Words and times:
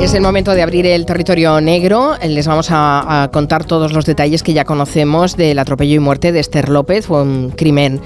Es 0.00 0.12
el 0.12 0.20
momento 0.20 0.52
de 0.52 0.62
abrir 0.62 0.86
el 0.86 1.06
territorio 1.06 1.60
negro. 1.62 2.12
Les 2.22 2.46
vamos 2.46 2.68
a, 2.70 3.30
contar 3.32 3.64
todos 3.64 3.92
los 3.92 4.04
detalles 4.04 4.42
que 4.42 4.52
ya 4.52 4.64
conocemos 4.64 5.36
del 5.36 5.58
atropello 5.58 5.94
y 5.94 5.98
muerte 5.98 6.30
de 6.30 6.40
Esther 6.40 6.68
López. 6.68 7.06
Fue 7.06 7.22
un 7.22 7.50
crimen 7.50 8.00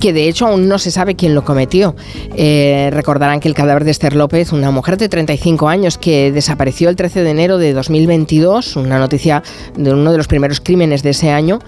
que 0.00 0.12
de 0.12 0.28
hecho 0.28 0.46
aún 0.46 0.68
no 0.68 0.78
se 0.78 0.90
sabe 0.90 1.14
quién 1.14 1.34
lo 1.34 1.44
cometió. 1.44 1.94
Eh, 2.34 2.90
recordarán 2.92 3.38
que 3.38 3.48
el 3.48 3.54
cadáver 3.54 3.84
de 3.84 3.92
Esther 3.92 4.16
López, 4.16 4.52
una 4.52 4.70
mujer 4.70 4.96
de 4.96 5.08
35 5.08 5.68
años 5.68 5.98
que 5.98 6.32
desapareció 6.32 6.88
el 6.88 6.96
13 6.96 7.22
de 7.22 7.30
enero 7.30 7.58
de 7.58 7.72
2022, 7.72 8.76
una 8.76 8.98
noticia 8.98 9.42
de 9.76 9.92
uno 9.92 10.10
de 10.10 10.18
los 10.18 10.26
primeros 10.26 10.60
crímenes 10.60 11.02
de 11.02 11.10
ese 11.10 11.30
año, 11.30 11.60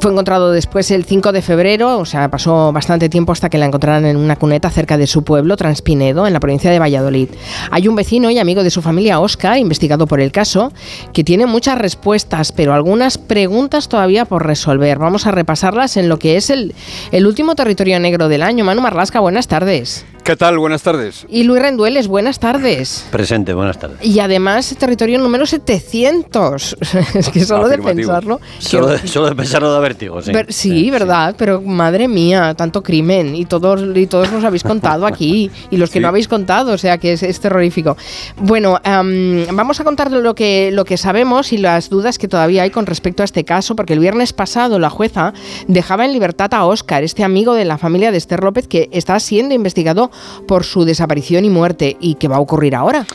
fue 0.00 0.12
encontrado 0.12 0.52
después 0.52 0.90
el 0.92 1.04
5 1.04 1.32
de 1.32 1.42
febrero, 1.42 1.98
o 1.98 2.04
sea, 2.04 2.30
pasó 2.30 2.72
bastante 2.72 3.08
tiempo 3.08 3.32
hasta 3.32 3.50
que 3.50 3.58
la 3.58 3.66
encontraran 3.66 4.04
en 4.06 4.16
una 4.16 4.36
cuneta 4.36 4.70
cerca 4.70 4.96
de 4.96 5.06
su 5.06 5.24
pueblo, 5.24 5.56
Transpinedo, 5.56 6.26
en 6.26 6.32
la 6.32 6.40
provincia 6.40 6.70
de 6.70 6.78
Valladolid. 6.78 7.28
Hay 7.70 7.88
un 7.88 7.96
vecino 7.96 8.30
y 8.30 8.38
amigo 8.38 8.62
de 8.62 8.70
su 8.70 8.82
familia 8.82 9.05
Oscar, 9.14 9.58
investigado 9.58 10.06
por 10.06 10.20
el 10.20 10.32
caso, 10.32 10.72
que 11.12 11.24
tiene 11.24 11.46
muchas 11.46 11.78
respuestas, 11.78 12.52
pero 12.52 12.74
algunas 12.74 13.18
preguntas 13.18 13.88
todavía 13.88 14.24
por 14.24 14.46
resolver. 14.46 14.98
Vamos 14.98 15.26
a 15.26 15.30
repasarlas 15.30 15.96
en 15.96 16.08
lo 16.08 16.18
que 16.18 16.36
es 16.36 16.50
el, 16.50 16.74
el 17.12 17.26
último 17.26 17.54
territorio 17.54 18.00
negro 18.00 18.28
del 18.28 18.42
año. 18.42 18.64
Manu 18.64 18.80
Marlasca, 18.80 19.20
buenas 19.20 19.48
tardes. 19.48 20.04
¿Qué 20.26 20.34
tal? 20.34 20.58
Buenas 20.58 20.82
tardes. 20.82 21.24
Y 21.28 21.44
Luis 21.44 21.62
Rendueles, 21.62 22.08
buenas 22.08 22.40
tardes. 22.40 23.06
Presente, 23.12 23.54
buenas 23.54 23.78
tardes. 23.78 24.04
Y 24.04 24.18
además, 24.18 24.74
territorio 24.76 25.20
número 25.20 25.46
700. 25.46 26.76
es 27.14 27.28
que 27.28 27.44
solo 27.44 27.68
de 27.68 27.78
pensarlo. 27.78 28.40
Solo, 28.58 28.88
de, 28.88 29.36
pensarlo 29.36 29.70
da 29.72 29.78
vértigo, 29.78 30.20
sí. 30.20 30.32
sí, 30.48 30.90
verdad, 30.90 31.36
pero 31.38 31.62
madre 31.62 32.08
mía, 32.08 32.54
tanto 32.54 32.82
crimen. 32.82 33.36
Y 33.36 33.44
todos, 33.44 33.96
y 33.96 34.08
todos 34.08 34.32
nos 34.32 34.42
habéis 34.42 34.64
contado 34.64 35.06
aquí. 35.06 35.48
Y 35.70 35.76
los 35.76 35.90
que 35.90 36.00
no 36.00 36.08
habéis 36.08 36.26
contado, 36.26 36.72
o 36.72 36.78
sea 36.78 36.98
que 36.98 37.12
es, 37.12 37.40
terrorífico. 37.40 37.96
Bueno, 38.36 38.80
vamos 38.82 39.78
a 39.78 39.84
contar 39.84 40.10
lo 40.10 40.34
que, 40.34 40.72
lo 40.72 40.84
que 40.84 40.96
sabemos 40.96 41.52
y 41.52 41.58
las 41.58 41.88
dudas 41.88 42.18
que 42.18 42.26
todavía 42.26 42.64
hay 42.64 42.70
con 42.70 42.86
respecto 42.86 43.22
a 43.22 43.26
este 43.26 43.44
caso, 43.44 43.76
porque 43.76 43.92
el 43.92 44.00
viernes 44.00 44.32
pasado 44.32 44.80
la 44.80 44.90
jueza 44.90 45.34
dejaba 45.68 46.04
en 46.04 46.12
libertad 46.12 46.52
a 46.52 46.64
Óscar, 46.64 47.04
este 47.04 47.22
amigo 47.22 47.54
de 47.54 47.64
la 47.64 47.78
familia 47.78 48.10
de 48.10 48.18
Esther 48.18 48.42
López, 48.42 48.66
que 48.66 48.88
está 48.90 49.20
siendo 49.20 49.54
investigado 49.54 50.10
por 50.46 50.64
su 50.64 50.84
desaparición 50.84 51.44
y 51.44 51.50
muerte. 51.50 51.96
¿Y 52.00 52.14
qué 52.14 52.28
va 52.28 52.36
a 52.36 52.40
ocurrir 52.40 52.74
ahora? 52.74 53.06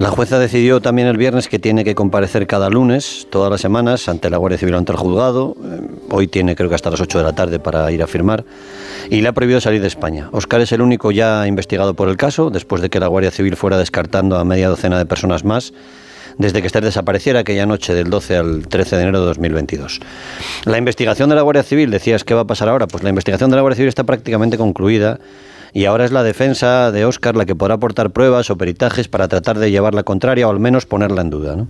La 0.00 0.08
jueza 0.08 0.38
decidió 0.38 0.80
también 0.80 1.08
el 1.08 1.18
viernes 1.18 1.46
que 1.46 1.58
tiene 1.58 1.84
que 1.84 1.94
comparecer 1.94 2.46
cada 2.46 2.70
lunes, 2.70 3.26
todas 3.28 3.50
las 3.50 3.60
semanas, 3.60 4.08
ante 4.08 4.30
la 4.30 4.38
Guardia 4.38 4.56
Civil 4.56 4.74
ante 4.74 4.92
el 4.92 4.98
juzgado. 4.98 5.54
Eh, 5.62 5.80
hoy 6.08 6.26
tiene 6.26 6.56
creo 6.56 6.70
que 6.70 6.74
hasta 6.74 6.90
las 6.90 7.02
8 7.02 7.18
de 7.18 7.24
la 7.24 7.34
tarde 7.34 7.58
para 7.58 7.92
ir 7.92 8.02
a 8.02 8.06
firmar. 8.06 8.42
Y 9.10 9.20
le 9.20 9.28
ha 9.28 9.32
prohibido 9.32 9.60
salir 9.60 9.82
de 9.82 9.88
España. 9.88 10.30
Oscar 10.32 10.62
es 10.62 10.72
el 10.72 10.80
único 10.80 11.10
ya 11.10 11.46
investigado 11.46 11.92
por 11.92 12.08
el 12.08 12.16
caso, 12.16 12.48
después 12.48 12.80
de 12.80 12.88
que 12.88 12.98
la 12.98 13.08
Guardia 13.08 13.30
Civil 13.30 13.56
fuera 13.56 13.76
descartando 13.76 14.38
a 14.38 14.44
media 14.46 14.70
docena 14.70 14.96
de 14.96 15.04
personas 15.04 15.44
más 15.44 15.74
desde 16.38 16.62
que 16.62 16.68
Esther 16.68 16.82
desapareciera 16.82 17.40
aquella 17.40 17.66
noche 17.66 17.92
del 17.92 18.08
12 18.08 18.36
al 18.36 18.68
13 18.68 18.96
de 18.96 19.02
enero 19.02 19.20
de 19.20 19.26
2022. 19.26 20.00
La 20.64 20.78
investigación 20.78 21.28
de 21.28 21.36
la 21.36 21.42
Guardia 21.42 21.62
Civil, 21.62 21.90
decías, 21.90 22.24
¿qué 22.24 22.32
va 22.32 22.42
a 22.42 22.46
pasar 22.46 22.70
ahora? 22.70 22.86
Pues 22.86 23.02
la 23.02 23.10
investigación 23.10 23.50
de 23.50 23.56
la 23.56 23.62
Guardia 23.62 23.76
Civil 23.76 23.88
está 23.90 24.04
prácticamente 24.04 24.56
concluida 24.56 25.20
y 25.72 25.84
ahora 25.84 26.04
es 26.04 26.12
la 26.12 26.22
defensa 26.22 26.90
de 26.92 27.04
Óscar 27.04 27.36
la 27.36 27.46
que 27.46 27.54
podrá 27.54 27.74
aportar 27.74 28.10
pruebas 28.10 28.50
o 28.50 28.56
peritajes 28.56 29.08
para 29.08 29.28
tratar 29.28 29.58
de 29.58 29.70
llevar 29.70 29.94
la 29.94 30.02
contraria 30.02 30.46
o 30.48 30.50
al 30.50 30.60
menos 30.60 30.86
ponerla 30.86 31.22
en 31.22 31.30
duda. 31.30 31.66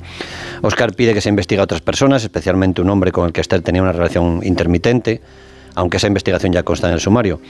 Óscar 0.62 0.94
pide 0.94 1.14
que 1.14 1.20
se 1.20 1.28
investigue 1.28 1.60
a 1.60 1.64
otras 1.64 1.80
personas, 1.80 2.22
especialmente 2.22 2.80
un 2.80 2.90
hombre 2.90 3.12
con 3.12 3.26
el 3.26 3.32
que 3.32 3.40
Esther 3.40 3.62
tenía 3.62 3.82
una 3.82 3.92
relación 3.92 4.40
intermitente, 4.42 5.20
aunque 5.74 5.98
esa 5.98 6.06
investigación 6.06 6.52
ya 6.52 6.62
consta 6.62 6.88
en 6.88 6.94
el 6.94 7.00
sumario. 7.00 7.40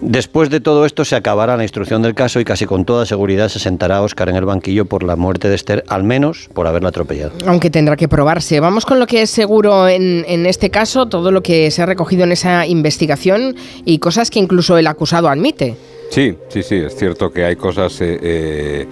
Después 0.00 0.48
de 0.48 0.60
todo 0.60 0.86
esto 0.86 1.04
se 1.04 1.16
acabará 1.16 1.56
la 1.56 1.64
instrucción 1.64 2.02
del 2.02 2.14
caso 2.14 2.38
y 2.38 2.44
casi 2.44 2.66
con 2.66 2.84
toda 2.84 3.04
seguridad 3.04 3.48
se 3.48 3.58
sentará 3.58 4.00
Oscar 4.00 4.28
en 4.28 4.36
el 4.36 4.44
banquillo 4.44 4.84
por 4.84 5.02
la 5.02 5.16
muerte 5.16 5.48
de 5.48 5.56
Esther, 5.56 5.84
al 5.88 6.04
menos 6.04 6.48
por 6.54 6.66
haberla 6.68 6.90
atropellado. 6.90 7.32
Aunque 7.46 7.68
tendrá 7.68 7.96
que 7.96 8.06
probarse. 8.06 8.60
Vamos 8.60 8.86
con 8.86 9.00
lo 9.00 9.06
que 9.06 9.22
es 9.22 9.30
seguro 9.30 9.88
en, 9.88 10.46
este 10.46 10.70
caso, 10.70 11.06
todo 11.06 11.32
lo 11.32 11.42
que 11.42 11.70
se 11.72 11.82
ha 11.82 11.86
recogido 11.86 12.24
en 12.24 12.32
esa 12.32 12.66
investigación 12.66 13.56
y 13.84 13.98
cosas 13.98 14.30
que 14.30 14.38
incluso 14.38 14.78
el 14.78 14.86
acusado 14.86 15.28
admite. 15.28 15.74
Sí, 16.10 16.36
sí, 16.48 16.62
sí, 16.62 16.76
es 16.76 16.94
cierto 16.94 17.30
que 17.30 17.44
hay 17.44 17.56
cosas... 17.56 18.00
Eh, 18.00 18.18
eh, 18.22 18.86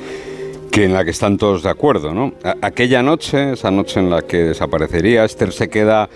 que 0.70 0.84
en 0.84 0.92
la 0.92 1.04
que 1.06 1.10
están 1.10 1.38
todos 1.38 1.62
de 1.62 1.70
acuerdo, 1.70 2.12
¿no? 2.12 2.34
aquella 2.60 3.02
noche, 3.02 3.52
esa 3.52 3.70
noche 3.70 3.98
en 3.98 4.10
la 4.10 4.20
que 4.20 4.38
desaparecería, 4.38 5.24
Esther 5.24 5.50
se 5.50 5.70
queda 5.70 6.10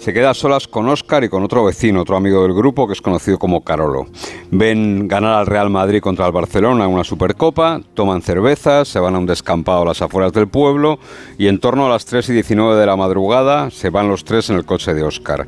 se 0.00 0.14
queda 0.14 0.30
a 0.30 0.34
solas 0.34 0.66
con 0.66 0.88
Óscar 0.88 1.24
y 1.24 1.28
con 1.28 1.44
otro 1.44 1.62
vecino, 1.62 2.00
otro 2.00 2.16
amigo 2.16 2.42
del 2.42 2.54
grupo 2.54 2.86
que 2.86 2.94
es 2.94 3.02
conocido 3.02 3.38
como 3.38 3.62
Carolo. 3.62 4.06
Ven 4.50 5.06
ganar 5.06 5.34
al 5.34 5.46
Real 5.46 5.68
Madrid 5.68 6.00
contra 6.00 6.26
el 6.26 6.32
Barcelona 6.32 6.86
en 6.86 6.90
una 6.90 7.04
Supercopa, 7.04 7.82
toman 7.92 8.22
cervezas, 8.22 8.88
se 8.88 8.98
van 8.98 9.14
a 9.14 9.18
un 9.18 9.26
descampado 9.26 9.82
a 9.82 9.84
las 9.84 10.00
afueras 10.00 10.32
del 10.32 10.48
pueblo 10.48 10.98
y 11.36 11.48
en 11.48 11.60
torno 11.60 11.84
a 11.84 11.90
las 11.90 12.06
3 12.06 12.30
y 12.30 12.32
19 12.32 12.80
de 12.80 12.86
la 12.86 12.96
madrugada 12.96 13.70
se 13.70 13.90
van 13.90 14.08
los 14.08 14.24
tres 14.24 14.48
en 14.48 14.56
el 14.56 14.64
coche 14.64 14.94
de 14.94 15.02
Óscar. 15.02 15.46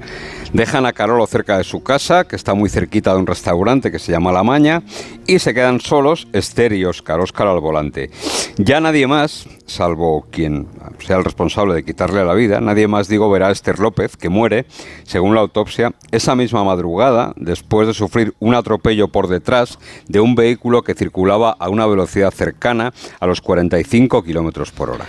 Dejan 0.52 0.84
a 0.84 0.92
Carolo 0.92 1.26
cerca 1.26 1.56
de 1.56 1.64
su 1.64 1.82
casa, 1.82 2.24
que 2.24 2.36
está 2.36 2.52
muy 2.52 2.68
cerquita 2.68 3.14
de 3.14 3.20
un 3.20 3.26
restaurante 3.26 3.90
que 3.90 3.98
se 3.98 4.12
llama 4.12 4.32
La 4.32 4.42
Maña, 4.42 4.82
y 5.26 5.38
se 5.38 5.54
quedan 5.54 5.80
solos 5.80 6.28
Esther 6.34 6.74
y 6.74 6.84
Óscar, 6.84 7.20
Óscar 7.20 7.46
al 7.46 7.60
volante. 7.60 8.10
Ya 8.58 8.80
nadie 8.80 9.06
más, 9.06 9.46
salvo 9.72 10.26
quien 10.30 10.68
sea 10.98 11.16
el 11.16 11.24
responsable 11.24 11.74
de 11.74 11.84
quitarle 11.84 12.24
la 12.24 12.34
vida, 12.34 12.60
nadie 12.60 12.86
más, 12.86 13.08
digo, 13.08 13.30
verá 13.30 13.48
a 13.48 13.50
Esther 13.50 13.78
López, 13.78 14.16
que 14.16 14.28
muere, 14.28 14.66
según 15.04 15.34
la 15.34 15.40
autopsia, 15.40 15.92
esa 16.10 16.34
misma 16.34 16.62
madrugada, 16.64 17.32
después 17.36 17.86
de 17.86 17.94
sufrir 17.94 18.34
un 18.38 18.54
atropello 18.54 19.08
por 19.08 19.28
detrás 19.28 19.78
de 20.08 20.20
un 20.20 20.34
vehículo 20.34 20.82
que 20.82 20.94
circulaba 20.94 21.56
a 21.58 21.68
una 21.68 21.86
velocidad 21.86 22.30
cercana 22.30 22.92
a 23.18 23.26
los 23.26 23.40
45 23.40 24.22
kilómetros 24.22 24.70
por 24.70 24.90
hora. 24.90 25.06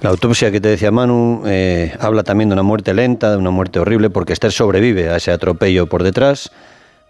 La 0.00 0.10
autopsia 0.10 0.50
que 0.50 0.60
te 0.60 0.68
decía 0.68 0.90
Manu 0.90 1.42
eh, 1.46 1.94
habla 2.00 2.22
también 2.22 2.48
de 2.48 2.54
una 2.54 2.62
muerte 2.62 2.94
lenta, 2.94 3.30
de 3.30 3.36
una 3.36 3.50
muerte 3.50 3.78
horrible, 3.78 4.10
porque 4.10 4.32
Esther 4.32 4.52
sobrevive 4.52 5.10
a 5.10 5.16
ese 5.16 5.30
atropello 5.30 5.86
por 5.86 6.02
detrás, 6.02 6.50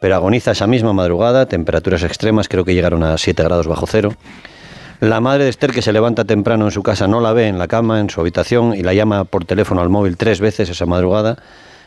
pero 0.00 0.14
agoniza 0.14 0.52
esa 0.52 0.66
misma 0.66 0.92
madrugada, 0.92 1.46
temperaturas 1.46 2.02
extremas, 2.02 2.48
creo 2.48 2.64
que 2.64 2.74
llegaron 2.74 3.02
a 3.02 3.16
7 3.16 3.42
grados 3.42 3.66
bajo 3.66 3.86
cero. 3.86 4.12
La 5.00 5.20
madre 5.20 5.44
de 5.44 5.50
Esther, 5.50 5.72
que 5.72 5.82
se 5.82 5.92
levanta 5.92 6.24
temprano 6.24 6.64
en 6.64 6.70
su 6.70 6.82
casa, 6.82 7.06
no 7.06 7.20
la 7.20 7.34
ve 7.34 7.48
en 7.48 7.58
la 7.58 7.68
cama, 7.68 8.00
en 8.00 8.08
su 8.08 8.20
habitación, 8.20 8.74
y 8.74 8.82
la 8.82 8.94
llama 8.94 9.24
por 9.24 9.44
teléfono 9.44 9.82
al 9.82 9.90
móvil 9.90 10.16
tres 10.16 10.40
veces 10.40 10.70
esa 10.70 10.86
madrugada. 10.86 11.36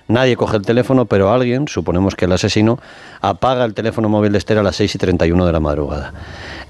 Nadie 0.10 0.36
coge 0.36 0.58
el 0.58 0.64
teléfono, 0.64 1.06
pero 1.06 1.32
alguien, 1.32 1.68
suponemos 1.68 2.16
que 2.16 2.26
el 2.26 2.32
asesino, 2.32 2.80
apaga 3.22 3.64
el 3.64 3.76
teléfono 3.76 4.10
móvil 4.10 4.32
de 4.32 4.40
Esther 4.40 4.58
a 4.58 4.64
las 4.64 4.76
6 4.78 4.96
y 4.96 4.98
31 4.98 5.46
de 5.46 5.52
la 5.52 5.60
madrugada. 5.60 6.14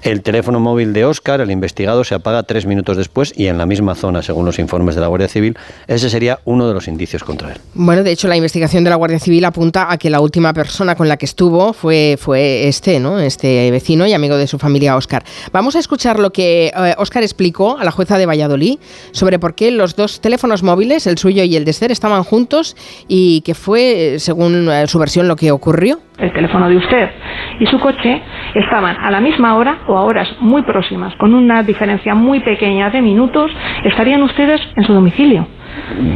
El 0.02 0.20
teléfono 0.20 0.60
móvil 0.60 0.92
de 0.92 1.06
Oscar, 1.06 1.40
el 1.40 1.50
investigado, 1.50 2.04
se 2.04 2.14
apaga 2.14 2.42
tres 2.42 2.66
minutos 2.66 2.98
después 2.98 3.32
y 3.34 3.46
en 3.46 3.56
la 3.56 3.64
misma 3.64 3.94
zona, 3.94 4.22
según 4.22 4.44
los 4.44 4.58
informes 4.58 4.94
de 4.94 5.00
la 5.00 5.06
Guardia 5.06 5.28
Civil. 5.28 5.56
Ese 5.86 6.10
sería 6.10 6.40
uno 6.44 6.68
de 6.68 6.74
los 6.74 6.86
indicios 6.86 7.24
contra 7.24 7.52
él. 7.52 7.58
Bueno, 7.72 8.02
de 8.02 8.12
hecho, 8.12 8.28
la 8.28 8.36
investigación 8.36 8.84
de 8.84 8.90
la 8.90 8.96
Guardia 8.96 9.18
Civil 9.18 9.42
apunta 9.46 9.90
a 9.90 9.96
que 9.96 10.10
la 10.10 10.20
última 10.20 10.52
persona 10.52 10.94
con 10.94 11.08
la 11.08 11.16
que 11.16 11.24
estuvo 11.24 11.72
fue, 11.72 12.18
fue 12.20 12.68
este, 12.68 13.00
¿no? 13.00 13.18
Este 13.18 13.70
vecino 13.70 14.06
y 14.06 14.12
amigo 14.12 14.36
de 14.36 14.46
su 14.46 14.58
familia, 14.58 14.96
Oscar. 14.96 15.24
Vamos 15.50 15.76
a 15.76 15.78
escuchar 15.78 16.18
lo 16.18 16.30
que 16.30 16.72
Oscar 16.98 17.22
eh, 17.22 17.26
explicó 17.26 17.78
a 17.78 17.84
la 17.84 17.90
jueza 17.90 18.18
de 18.18 18.26
Valladolid 18.26 18.78
sobre 19.12 19.38
por 19.38 19.54
qué 19.54 19.70
los 19.70 19.96
dos 19.96 20.20
teléfonos 20.20 20.62
móviles, 20.62 21.06
el 21.06 21.16
suyo 21.16 21.42
y 21.44 21.56
el 21.56 21.64
de 21.64 21.70
Esther, 21.70 21.90
estaban 21.90 22.22
juntos 22.22 22.76
y 23.08 23.29
que 23.44 23.54
fue, 23.54 24.18
según 24.18 24.68
eh, 24.70 24.86
su 24.86 24.98
versión, 24.98 25.28
lo 25.28 25.36
que 25.36 25.50
ocurrió 25.52 25.98
el 26.20 26.32
teléfono 26.32 26.68
de 26.68 26.76
usted 26.76 27.10
y 27.58 27.66
su 27.66 27.78
coche 27.80 28.22
estaban 28.54 28.96
a 28.96 29.10
la 29.10 29.20
misma 29.20 29.56
hora 29.56 29.78
o 29.86 29.96
a 29.96 30.02
horas 30.02 30.28
muy 30.40 30.62
próximas, 30.62 31.14
con 31.16 31.34
una 31.34 31.62
diferencia 31.62 32.14
muy 32.14 32.40
pequeña 32.40 32.90
de 32.90 33.00
minutos, 33.00 33.50
estarían 33.84 34.22
ustedes 34.22 34.60
en 34.76 34.84
su 34.84 34.92
domicilio. 34.92 35.46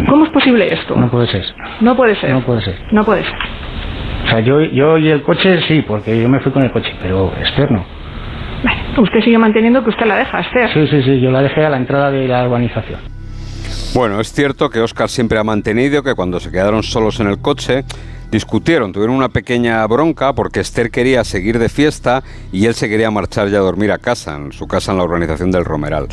¿Cómo 0.08 0.24
es 0.24 0.30
posible 0.30 0.72
esto? 0.72 0.96
No 0.96 1.10
puede 1.10 1.26
ser. 1.28 1.44
No 1.80 1.96
puede 1.96 2.16
ser. 2.16 2.30
No 2.30 2.40
puede 2.40 2.62
ser. 2.62 2.76
No 2.92 3.04
puede 3.04 3.24
ser. 3.24 3.34
O 4.24 4.28
sea, 4.28 4.40
yo, 4.40 4.60
yo 4.62 4.98
y 4.98 5.08
el 5.08 5.22
coche 5.22 5.60
sí, 5.68 5.84
porque 5.86 6.20
yo 6.20 6.28
me 6.28 6.40
fui 6.40 6.52
con 6.52 6.62
el 6.62 6.70
coche, 6.70 6.92
pero 7.02 7.32
externo. 7.38 7.84
usted 8.96 9.20
sigue 9.20 9.38
manteniendo 9.38 9.82
que 9.84 9.90
usted 9.90 10.06
la 10.06 10.16
deja, 10.16 10.40
Esther. 10.40 10.70
Sí, 10.70 10.86
sí, 10.88 11.02
sí, 11.02 11.20
yo 11.20 11.30
la 11.30 11.42
dejé 11.42 11.64
a 11.64 11.70
la 11.70 11.76
entrada 11.76 12.10
de 12.10 12.26
la 12.26 12.44
urbanización. 12.46 13.13
Bueno, 13.94 14.20
es 14.20 14.32
cierto 14.32 14.70
que 14.70 14.80
Oscar 14.80 15.08
siempre 15.08 15.38
ha 15.38 15.44
mantenido 15.44 16.02
que 16.02 16.16
cuando 16.16 16.40
se 16.40 16.50
quedaron 16.50 16.82
solos 16.82 17.20
en 17.20 17.28
el 17.28 17.38
coche, 17.38 17.84
discutieron, 18.32 18.92
tuvieron 18.92 19.14
una 19.14 19.28
pequeña 19.28 19.86
bronca 19.86 20.32
porque 20.32 20.58
Esther 20.58 20.90
quería 20.90 21.22
seguir 21.22 21.60
de 21.60 21.68
fiesta 21.68 22.24
y 22.50 22.66
él 22.66 22.74
se 22.74 22.88
quería 22.88 23.12
marchar 23.12 23.50
ya 23.50 23.58
a 23.58 23.60
dormir 23.60 23.92
a 23.92 23.98
casa, 23.98 24.34
en 24.34 24.50
su 24.50 24.66
casa 24.66 24.90
en 24.90 24.98
la 24.98 25.04
urbanización 25.04 25.52
del 25.52 25.64
Romeral. 25.64 26.08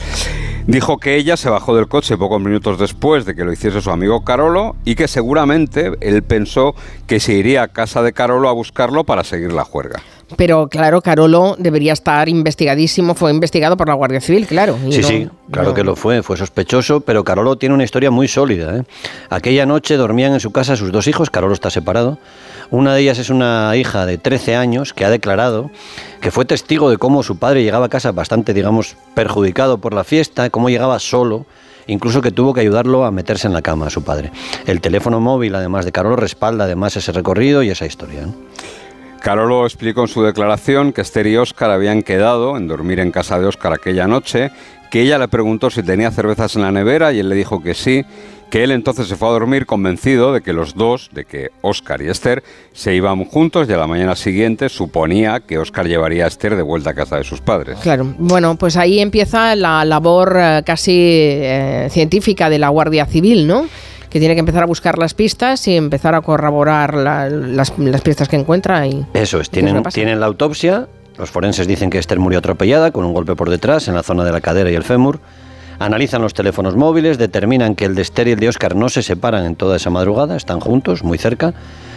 Dijo 0.67 0.99
que 0.99 1.15
ella 1.15 1.35
se 1.37 1.49
bajó 1.49 1.75
del 1.75 1.87
coche 1.87 2.17
pocos 2.17 2.39
minutos 2.39 2.77
después 2.77 3.25
de 3.25 3.33
que 3.33 3.43
lo 3.43 3.51
hiciese 3.51 3.81
su 3.81 3.89
amigo 3.89 4.23
Carolo 4.23 4.75
y 4.85 4.93
que 4.93 5.07
seguramente 5.07 5.93
él 6.01 6.21
pensó 6.21 6.75
que 7.07 7.19
se 7.19 7.33
iría 7.33 7.63
a 7.63 7.67
casa 7.69 8.03
de 8.03 8.13
Carolo 8.13 8.47
a 8.47 8.53
buscarlo 8.53 9.05
para 9.05 9.23
seguir 9.23 9.53
la 9.53 9.63
juerga. 9.63 10.03
Pero 10.35 10.67
claro, 10.67 11.01
Carolo 11.01 11.55
debería 11.57 11.93
estar 11.93 12.29
investigadísimo, 12.29 13.15
fue 13.15 13.31
investigado 13.31 13.77
por 13.77 13.87
la 13.87 13.93
Guardia 13.93 14.21
Civil, 14.21 14.47
claro. 14.47 14.77
Sí, 14.89 15.03
sí, 15.03 15.29
claro 15.51 15.73
que 15.73 15.83
lo 15.83 15.95
fue, 15.95 16.23
fue 16.23 16.37
sospechoso, 16.37 17.01
pero 17.01 17.23
Carolo 17.23 17.57
tiene 17.57 17.75
una 17.75 17.83
historia 17.83 18.11
muy 18.11 18.27
sólida. 18.27 18.77
¿eh? 18.77 18.83
Aquella 19.29 19.65
noche 19.65 19.97
dormían 19.97 20.33
en 20.33 20.39
su 20.39 20.51
casa 20.51 20.75
sus 20.75 20.91
dos 20.91 21.07
hijos, 21.07 21.29
Carolo 21.29 21.53
está 21.53 21.69
separado. 21.69 22.17
Una 22.69 22.95
de 22.95 23.01
ellas 23.01 23.19
es 23.19 23.29
una 23.29 23.75
hija 23.75 24.05
de 24.05 24.17
13 24.17 24.55
años 24.55 24.93
que 24.93 25.03
ha 25.03 25.09
declarado 25.09 25.71
que 26.21 26.31
fue 26.31 26.45
testigo 26.45 26.89
de 26.89 26.97
cómo 26.97 27.21
su 27.21 27.37
padre 27.37 27.63
llegaba 27.63 27.87
a 27.87 27.89
casa 27.89 28.13
bastante, 28.13 28.53
digamos, 28.53 28.95
perjudicado 29.13 29.79
por 29.79 29.93
la 29.93 30.05
fiesta, 30.05 30.49
cómo 30.49 30.69
llegaba 30.69 30.99
solo, 30.99 31.45
incluso 31.87 32.21
que 32.21 32.31
tuvo 32.31 32.53
que 32.53 32.61
ayudarlo 32.61 33.03
a 33.03 33.11
meterse 33.11 33.47
en 33.47 33.53
la 33.53 33.61
cama 33.61 33.87
a 33.87 33.89
su 33.89 34.03
padre. 34.03 34.31
El 34.65 34.79
teléfono 34.79 35.19
móvil, 35.19 35.53
además 35.55 35.83
de 35.83 35.91
Carolo, 35.91 36.15
respalda 36.15 36.63
además 36.63 36.95
ese 36.95 37.11
recorrido 37.11 37.61
y 37.61 37.69
esa 37.71 37.85
historia. 37.85 38.21
¿no? 38.21 38.35
Carolo 39.21 39.65
explicó 39.65 40.01
en 40.01 40.07
su 40.07 40.23
declaración 40.23 40.93
que 40.93 41.01
Esther 41.01 41.27
y 41.27 41.37
Óscar 41.37 41.69
habían 41.69 42.01
quedado 42.01 42.57
en 42.57 42.67
dormir 42.67 42.99
en 42.99 43.11
casa 43.11 43.39
de 43.39 43.45
Óscar 43.45 43.73
aquella 43.73 44.07
noche, 44.07 44.51
que 44.89 45.01
ella 45.01 45.19
le 45.19 45.27
preguntó 45.27 45.69
si 45.69 45.83
tenía 45.83 46.11
cervezas 46.11 46.55
en 46.55 46.63
la 46.63 46.71
nevera 46.71 47.13
y 47.13 47.19
él 47.19 47.29
le 47.29 47.35
dijo 47.35 47.61
que 47.61 47.73
sí 47.73 48.03
que 48.51 48.65
él 48.65 48.71
entonces 48.71 49.07
se 49.07 49.15
fue 49.15 49.29
a 49.29 49.31
dormir 49.31 49.65
convencido 49.65 50.33
de 50.33 50.41
que 50.41 50.51
los 50.51 50.75
dos, 50.75 51.09
de 51.13 51.23
que 51.23 51.51
Oscar 51.61 52.01
y 52.01 52.09
Esther, 52.09 52.43
se 52.73 52.93
iban 52.93 53.23
juntos 53.23 53.67
y 53.69 53.71
a 53.71 53.77
la 53.77 53.87
mañana 53.87 54.15
siguiente 54.15 54.67
suponía 54.67 55.39
que 55.39 55.57
Oscar 55.57 55.87
llevaría 55.87 56.25
a 56.25 56.27
Esther 56.27 56.57
de 56.57 56.61
vuelta 56.61 56.89
a 56.89 56.93
casa 56.93 57.15
de 57.15 57.23
sus 57.23 57.39
padres. 57.39 57.79
Claro, 57.79 58.13
bueno, 58.17 58.57
pues 58.57 58.75
ahí 58.75 58.99
empieza 58.99 59.55
la 59.55 59.85
labor 59.85 60.35
eh, 60.37 60.63
casi 60.65 60.91
eh, 60.97 61.87
científica 61.89 62.49
de 62.49 62.59
la 62.59 62.67
Guardia 62.67 63.05
Civil, 63.05 63.47
¿no? 63.47 63.67
Que 64.11 64.19
tiene 64.19 64.35
que 64.35 64.41
empezar 64.41 64.61
a 64.61 64.65
buscar 64.67 64.99
las 64.99 65.13
pistas 65.13 65.67
y 65.67 65.77
empezar 65.77 66.13
a 66.13 66.21
corroborar 66.21 66.93
la, 66.93 67.29
las, 67.29 67.77
las, 67.79 68.01
pistas 68.01 68.27
que 68.27 68.35
encuentra. 68.35 68.85
Y, 68.85 69.05
Eso 69.13 69.39
es, 69.39 69.49
tienen, 69.49 69.81
tienen 69.83 70.19
la 70.19 70.25
autopsia, 70.25 70.87
los 71.17 71.31
forenses 71.31 71.65
dicen 71.65 71.89
que 71.89 71.97
Esther 71.97 72.19
murió 72.19 72.39
atropellada 72.39 72.91
con 72.91 73.05
un 73.05 73.13
golpe 73.13 73.35
por 73.35 73.49
detrás 73.49 73.87
en 73.87 73.95
la 73.95 74.03
zona 74.03 74.23
de 74.23 74.31
la 74.31 74.41
cadera 74.41 74.69
y 74.69 74.75
el 74.75 74.83
fémur. 74.83 75.19
Analizan 75.81 76.21
los 76.21 76.35
teléfonos 76.35 76.75
móviles, 76.75 77.17
determinan 77.17 77.73
que 77.73 77.85
el 77.85 77.95
de 77.95 78.03
Esther 78.03 78.27
y 78.27 78.31
el 78.33 78.39
de 78.39 78.49
Oscar 78.49 78.75
no 78.75 78.87
se 78.87 79.01
separan 79.01 79.45
en 79.45 79.55
toda 79.55 79.77
esa 79.77 79.89
madrugada, 79.89 80.37
están 80.37 80.59
juntos, 80.59 81.03
muy 81.03 81.17
cerca, 81.17 81.55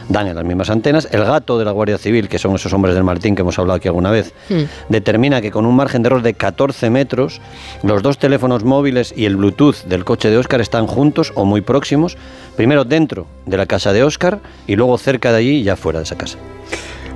dan 0.08 0.26
en 0.26 0.36
las 0.36 0.44
mismas 0.46 0.70
antenas. 0.70 1.06
El 1.12 1.22
gato 1.22 1.58
de 1.58 1.66
la 1.66 1.70
Guardia 1.70 1.98
Civil, 1.98 2.30
que 2.30 2.38
son 2.38 2.54
esos 2.54 2.72
hombres 2.72 2.94
del 2.94 3.04
Martín 3.04 3.34
que 3.34 3.42
hemos 3.42 3.58
hablado 3.58 3.76
aquí 3.76 3.88
alguna 3.88 4.10
vez, 4.10 4.32
hmm. 4.48 4.62
determina 4.88 5.42
que 5.42 5.50
con 5.50 5.66
un 5.66 5.76
margen 5.76 6.02
de 6.02 6.06
error 6.06 6.22
de 6.22 6.32
14 6.32 6.88
metros, 6.88 7.42
los 7.82 8.02
dos 8.02 8.16
teléfonos 8.16 8.64
móviles 8.64 9.12
y 9.14 9.26
el 9.26 9.36
Bluetooth 9.36 9.84
del 9.84 10.06
coche 10.06 10.30
de 10.30 10.38
Oscar 10.38 10.62
están 10.62 10.86
juntos 10.86 11.32
o 11.34 11.44
muy 11.44 11.60
próximos, 11.60 12.16
primero 12.56 12.86
dentro 12.86 13.26
de 13.44 13.58
la 13.58 13.66
casa 13.66 13.92
de 13.92 14.02
Oscar 14.02 14.40
y 14.66 14.76
luego 14.76 14.96
cerca 14.96 15.30
de 15.30 15.36
allí 15.40 15.56
y 15.56 15.62
ya 15.62 15.76
fuera 15.76 15.98
de 15.98 16.04
esa 16.04 16.16
casa. 16.16 16.38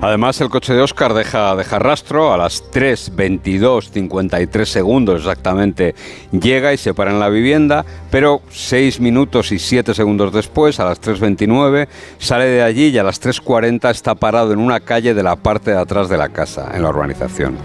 Además, 0.01 0.41
el 0.41 0.49
coche 0.49 0.75
de 0.75 0.81
Oscar 0.81 1.13
deja, 1.13 1.57
deja 1.57 1.81
rastro, 1.81 2.33
a 2.33 2.37
las 2.37 2.63
3.22.53 2.71 4.65
segundos 4.65 5.23
exactamente 5.23 5.97
llega 6.31 6.73
y 6.73 6.77
se 6.77 6.95
para 6.95 7.11
en 7.11 7.19
la 7.19 7.29
vivienda, 7.29 7.85
pero 8.09 8.41
6 8.49 9.01
minutos 9.01 9.51
y 9.51 9.59
7 9.59 9.95
segundos 9.95 10.33
después, 10.33 10.79
a 10.79 10.85
las 10.85 11.03
3.29, 11.03 11.89
sale 12.19 12.45
de 12.45 12.63
allí 12.63 12.91
y 12.91 12.99
a 12.99 13.03
las 13.03 13.21
3.40 13.21 13.91
está 13.91 14.15
parado 14.15 14.53
en 14.53 14.61
una 14.61 14.79
calle 14.79 15.15
de 15.15 15.23
la 15.25 15.35
parte 15.35 15.73
de 15.73 15.79
atrás 15.79 16.09
de 16.09 16.17
la 16.17 16.29
casa, 16.29 16.71
en 16.75 16.85
la 16.85 16.91
urbanización. 16.91 17.59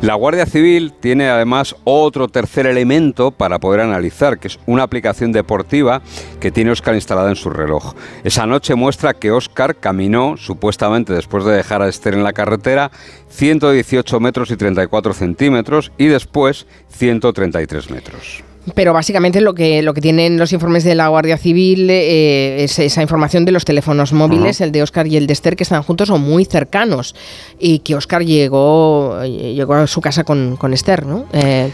La 0.00 0.14
Guardia 0.14 0.46
Civil 0.46 0.92
tiene 1.00 1.28
además 1.28 1.74
otro 1.82 2.28
tercer 2.28 2.66
elemento 2.68 3.32
para 3.32 3.58
poder 3.58 3.80
analizar, 3.80 4.38
que 4.38 4.46
es 4.46 4.60
una 4.66 4.84
aplicación 4.84 5.32
deportiva 5.32 6.02
que 6.38 6.52
tiene 6.52 6.70
Oscar 6.70 6.94
instalada 6.94 7.30
en 7.30 7.36
su 7.36 7.50
reloj. 7.50 7.94
Esa 8.22 8.46
noche 8.46 8.76
muestra 8.76 9.14
que 9.14 9.32
Oscar 9.32 9.74
caminó, 9.74 10.36
supuestamente 10.36 11.12
después 11.12 11.44
de 11.44 11.63
dejar 11.64 11.82
a 11.82 11.88
Esther 11.88 12.14
en 12.14 12.22
la 12.22 12.34
carretera 12.34 12.90
118 13.30 14.20
metros 14.20 14.50
y 14.50 14.56
34 14.56 15.14
centímetros 15.14 15.92
y 15.96 16.06
después 16.06 16.66
133 16.90 17.90
metros. 17.90 18.44
Pero 18.74 18.92
básicamente 18.94 19.40
lo 19.40 19.54
que, 19.54 19.82
lo 19.82 19.92
que 19.92 20.00
tienen 20.00 20.38
los 20.38 20.52
informes 20.52 20.84
de 20.84 20.94
la 20.94 21.08
Guardia 21.08 21.36
Civil 21.36 21.88
eh, 21.90 22.64
es 22.64 22.78
esa 22.78 23.02
información 23.02 23.44
de 23.44 23.52
los 23.52 23.64
teléfonos 23.64 24.12
móviles, 24.12 24.60
el 24.60 24.72
de 24.72 24.82
Oscar 24.82 25.06
y 25.06 25.16
el 25.16 25.26
de 25.26 25.34
Esther, 25.34 25.54
que 25.56 25.64
están 25.64 25.82
juntos 25.82 26.08
o 26.10 26.18
muy 26.18 26.44
cercanos. 26.46 27.14
Y 27.58 27.80
que 27.80 27.94
Oscar 27.94 28.24
llegó, 28.24 29.22
llegó 29.24 29.74
a 29.74 29.86
su 29.86 30.00
casa 30.00 30.24
con, 30.24 30.56
con 30.56 30.72
Esther, 30.72 31.04
¿no? 31.04 31.26
Eh, 31.32 31.70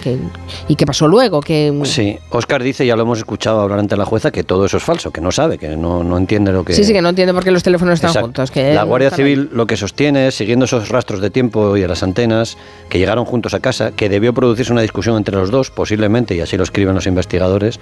¿Y 0.68 0.74
qué 0.74 0.86
pasó 0.86 1.06
luego? 1.06 1.40
Que... 1.40 1.72
Sí, 1.84 2.18
Oscar 2.30 2.62
dice, 2.62 2.84
ya 2.84 2.96
lo 2.96 3.02
hemos 3.02 3.18
escuchado 3.18 3.60
hablar 3.60 3.78
ante 3.78 3.96
la 3.96 4.04
jueza, 4.04 4.30
que 4.30 4.42
todo 4.42 4.64
eso 4.64 4.76
es 4.78 4.82
falso, 4.82 5.12
que 5.12 5.20
no 5.20 5.30
sabe, 5.30 5.58
que 5.58 5.76
no, 5.76 6.02
no 6.02 6.18
entiende 6.18 6.52
lo 6.52 6.64
que... 6.64 6.72
Sí, 6.72 6.84
sí, 6.84 6.92
que 6.92 7.02
no 7.02 7.10
entiende 7.10 7.32
por 7.32 7.44
qué 7.44 7.50
los 7.52 7.62
teléfonos 7.62 8.02
están 8.02 8.20
juntos. 8.20 8.50
Que 8.50 8.74
la 8.74 8.82
Guardia 8.82 9.10
Civil 9.10 9.48
lo 9.52 9.66
que 9.66 9.76
sostiene 9.76 10.28
es, 10.28 10.34
siguiendo 10.34 10.64
esos 10.64 10.88
rastros 10.88 11.20
de 11.20 11.30
tiempo 11.30 11.76
y 11.76 11.82
a 11.82 11.88
las 11.88 12.02
antenas, 12.02 12.56
que 12.88 12.98
llegaron 12.98 13.24
juntos 13.24 13.54
a 13.54 13.60
casa, 13.60 13.92
que 13.92 14.08
debió 14.08 14.34
producirse 14.34 14.72
una 14.72 14.82
discusión 14.82 15.16
entre 15.16 15.36
los 15.36 15.50
dos, 15.50 15.70
posiblemente, 15.70 16.34
y 16.34 16.40
así 16.40 16.56
lo 16.56 16.64
escriben 16.80 16.94
los 16.94 17.06
investigadores, 17.06 17.78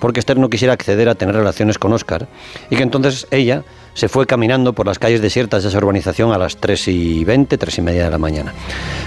porque 0.00 0.18
Esther 0.18 0.36
no 0.38 0.50
quisiera 0.50 0.72
acceder 0.72 1.08
a 1.08 1.14
tener 1.14 1.36
relaciones 1.36 1.78
con 1.78 1.92
Oscar 1.92 2.26
y 2.68 2.74
que 2.74 2.82
entonces 2.82 3.28
ella 3.30 3.62
se 3.94 4.08
fue 4.08 4.26
caminando 4.26 4.72
por 4.72 4.86
las 4.86 4.98
calles 4.98 5.22
desiertas 5.22 5.62
de 5.62 5.68
esa 5.68 5.78
urbanización 5.78 6.32
a 6.32 6.38
las 6.38 6.56
3 6.56 6.88
y 6.88 7.24
20, 7.24 7.56
3 7.56 7.78
y 7.78 7.82
media 7.82 8.04
de 8.04 8.10
la 8.10 8.18
mañana. 8.18 8.52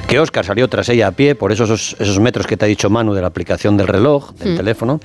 Que 0.08 0.20
Oscar 0.20 0.46
salió 0.46 0.70
tras 0.70 0.88
ella 0.88 1.08
a 1.08 1.12
pie 1.12 1.36
por 1.36 1.52
esos, 1.52 1.98
esos 2.00 2.20
metros 2.20 2.48
que 2.48 2.56
te 2.56 2.64
ha 2.64 2.68
dicho 2.70 2.90
Manu 2.90 3.14
de 3.14 3.22
la 3.22 3.28
aplicación 3.28 3.76
del 3.76 3.88
reloj, 3.88 4.32
del 4.36 4.54
mm. 4.54 4.58
teléfono, 4.58 5.02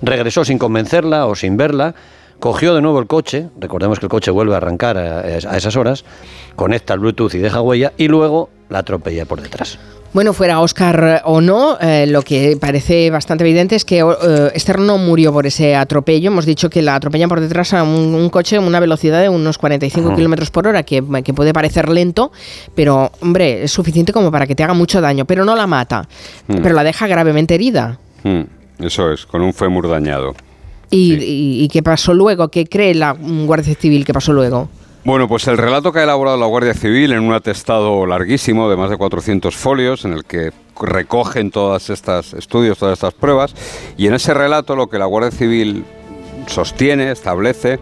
regresó 0.00 0.44
sin 0.44 0.58
convencerla 0.58 1.26
o 1.26 1.34
sin 1.34 1.56
verla, 1.56 1.96
cogió 2.42 2.74
de 2.74 2.82
nuevo 2.82 2.98
el 2.98 3.06
coche, 3.06 3.50
recordemos 3.56 4.00
que 4.00 4.06
el 4.06 4.10
coche 4.10 4.32
vuelve 4.32 4.54
a 4.54 4.56
arrancar 4.56 4.98
a, 4.98 5.20
a 5.20 5.56
esas 5.56 5.76
horas, 5.76 6.04
conecta 6.56 6.92
el 6.92 6.98
Bluetooth 6.98 7.32
y 7.34 7.38
deja 7.38 7.60
huella 7.60 7.92
y 7.96 8.08
luego 8.08 8.50
la 8.68 8.80
atropella 8.80 9.26
por 9.26 9.40
detrás. 9.40 9.78
Bueno, 10.12 10.32
fuera 10.32 10.58
Oscar 10.58 11.22
o 11.24 11.40
no, 11.40 11.78
eh, 11.80 12.06
lo 12.08 12.22
que 12.22 12.58
parece 12.60 13.10
bastante 13.10 13.44
evidente 13.44 13.76
es 13.76 13.84
que 13.84 14.00
eh, 14.00 14.50
Esther 14.54 14.80
no 14.80 14.98
murió 14.98 15.32
por 15.32 15.46
ese 15.46 15.76
atropello. 15.76 16.30
Hemos 16.30 16.44
dicho 16.44 16.68
que 16.68 16.82
la 16.82 16.96
atropellan 16.96 17.28
por 17.28 17.38
detrás 17.38 17.74
a 17.74 17.84
un, 17.84 18.28
coche 18.28 18.56
a 18.56 18.60
una 18.60 18.80
velocidad 18.80 19.22
de 19.22 19.28
unos 19.28 19.56
45 19.56 20.16
kilómetros 20.16 20.50
por 20.50 20.66
hora, 20.66 20.82
que, 20.82 21.00
puede 21.02 21.52
parecer 21.52 21.88
lento, 21.90 22.32
pero 22.74 23.12
hombre, 23.20 23.62
es 23.62 23.70
suficiente 23.70 24.12
como 24.12 24.32
para 24.32 24.48
que 24.48 24.56
te 24.56 24.64
haga 24.64 24.74
mucho 24.74 25.00
daño. 25.00 25.26
Pero 25.26 25.44
no 25.44 25.54
la 25.54 25.68
mata, 25.68 26.08
mm. 26.48 26.56
pero 26.60 26.74
la 26.74 26.82
deja 26.82 27.06
gravemente 27.06 27.54
herida. 27.54 28.00
Mm, 28.24 28.42
eso 28.80 29.12
es, 29.12 29.26
con 29.26 29.42
un 29.42 29.54
fémur 29.54 29.88
dañado. 29.88 30.34
¿Y, 30.92 31.64
¿Y 31.64 31.68
qué 31.68 31.82
pasó 31.82 32.14
luego? 32.14 32.48
¿Qué 32.48 32.66
cree 32.66 32.94
la 32.94 33.16
Guardia 33.18 33.74
Civil 33.74 34.04
que 34.04 34.12
pasó 34.12 34.32
luego? 34.32 34.68
Bueno, 35.04 35.26
pues 35.26 35.48
el 35.48 35.58
relato 35.58 35.92
que 35.92 35.98
ha 35.98 36.04
elaborado 36.04 36.36
la 36.36 36.46
Guardia 36.46 36.74
Civil 36.74 37.12
en 37.12 37.24
un 37.24 37.32
atestado 37.32 38.06
larguísimo 38.06 38.70
de 38.70 38.76
más 38.76 38.88
de 38.88 38.96
400 38.96 39.56
folios 39.56 40.04
en 40.04 40.12
el 40.12 40.24
que 40.24 40.52
recogen 40.80 41.50
todas 41.50 41.90
estas 41.90 42.34
estudios, 42.34 42.78
todas 42.78 42.92
estas 42.98 43.12
pruebas 43.14 43.52
y 43.96 44.06
en 44.06 44.14
ese 44.14 44.32
relato 44.32 44.76
lo 44.76 44.86
que 44.86 44.98
la 44.98 45.06
Guardia 45.06 45.32
Civil 45.32 45.84
sostiene, 46.46 47.10
establece 47.10 47.80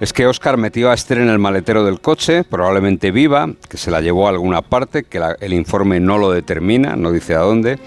es 0.00 0.12
que 0.12 0.26
Oscar 0.26 0.56
metió 0.56 0.90
a 0.90 0.94
Esther 0.94 1.18
en 1.18 1.28
el 1.28 1.38
maletero 1.38 1.84
del 1.84 2.00
coche, 2.00 2.44
probablemente 2.44 3.10
viva, 3.10 3.48
que 3.68 3.76
se 3.76 3.90
la 3.90 4.00
llevó 4.00 4.26
a 4.26 4.30
alguna 4.30 4.60
parte, 4.60 5.04
que 5.04 5.20
el 5.40 5.52
informe 5.52 6.00
no 6.00 6.18
lo 6.18 6.30
determina, 6.30 6.96
no 6.96 7.12
dice 7.12 7.34
a 7.34 7.38
dónde. 7.38 7.78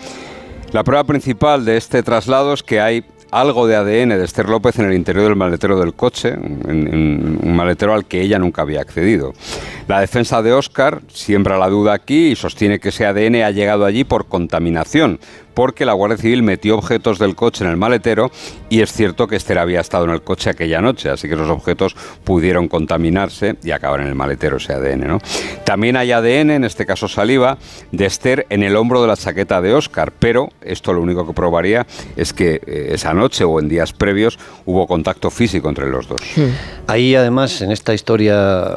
La 0.72 0.84
prueba 0.84 1.04
principal 1.04 1.66
de 1.66 1.78
este 1.78 2.04
traslado 2.04 2.54
es 2.54 2.64
que 2.64 2.80
hay 2.80 3.04
algo 3.32 3.68
de 3.68 3.76
ADN 3.76 4.10
de 4.10 4.24
Esther 4.24 4.48
López 4.50 4.80
en 4.80 4.86
el 4.86 4.94
interior 4.94 5.26
del 5.26 5.36
maletero 5.36 5.80
del 5.80 5.94
coche, 5.94 6.30
en, 6.30 7.40
un 7.42 7.56
maletero 7.56 7.94
al 7.94 8.06
que 8.06 8.22
ella 8.22 8.40
nunca 8.40 8.62
había 8.62 8.82
accedido. 8.82 9.34
La 9.88 10.00
defensa 10.00 10.42
de 10.42 10.54
Oscar 10.54 11.02
siembra 11.08 11.58
la 11.58 11.70
duda 11.70 11.94
aquí 11.94 12.30
y 12.32 12.36
sostiene 12.36 12.80
que 12.80 12.90
ese 12.90 13.06
ADN 13.06 13.44
ha 13.44 13.52
llegado 13.52 13.86
allí 13.86 14.04
por 14.04 14.28
contaminación, 14.28 15.20
porque 15.58 15.86
la 15.86 15.94
Guardia 15.94 16.20
Civil 16.20 16.44
metió 16.44 16.76
objetos 16.76 17.18
del 17.18 17.34
coche 17.34 17.64
en 17.64 17.72
el 17.72 17.78
maletero 17.78 18.30
y 18.70 18.82
es 18.82 18.94
cierto 18.94 19.26
que 19.26 19.38
Esther 19.38 19.58
había 19.58 19.80
estado 19.80 20.06
en 20.06 20.12
el 20.12 20.22
coche 20.22 20.52
aquella 20.52 20.82
noche, 20.82 21.10
así 21.10 21.28
que 21.28 21.34
esos 21.34 21.50
objetos 21.50 21.96
pudieron 22.24 22.68
contaminarse 22.68 23.56
y 23.64 23.72
acabar 23.72 24.02
en 24.02 24.08
el 24.08 24.14
maletero 24.14 24.58
ese 24.58 24.74
ADN. 24.74 25.20
También 25.64 25.98
hay 25.98 26.12
ADN, 26.12 26.52
en 26.52 26.64
este 26.64 26.86
caso 26.86 27.08
saliva, 27.08 27.58
de 27.92 28.06
Esther 28.06 28.46
en 28.52 28.62
el 28.62 28.76
hombro 28.76 29.02
de 29.02 29.08
la 29.08 29.18
chaqueta 29.18 29.60
de 29.60 29.74
Oscar, 29.74 30.14
pero 30.20 30.50
esto 30.62 30.94
lo 30.94 31.02
único 31.02 31.26
que 31.26 31.34
probaría 31.34 31.88
es 32.16 32.34
que 32.34 32.62
eh, 32.68 32.90
esa 32.92 33.16
noche 33.16 33.44
o 33.44 33.60
en 33.60 33.68
días 33.68 33.94
previos 33.94 34.38
hubo 34.68 34.86
contacto 34.86 35.32
físico 35.32 35.70
entre 35.70 35.90
los 35.90 36.08
dos. 36.08 36.22
Ahí 36.86 37.16
además 37.16 37.64
en 37.64 37.72
esta 37.72 37.96
historia 37.96 38.76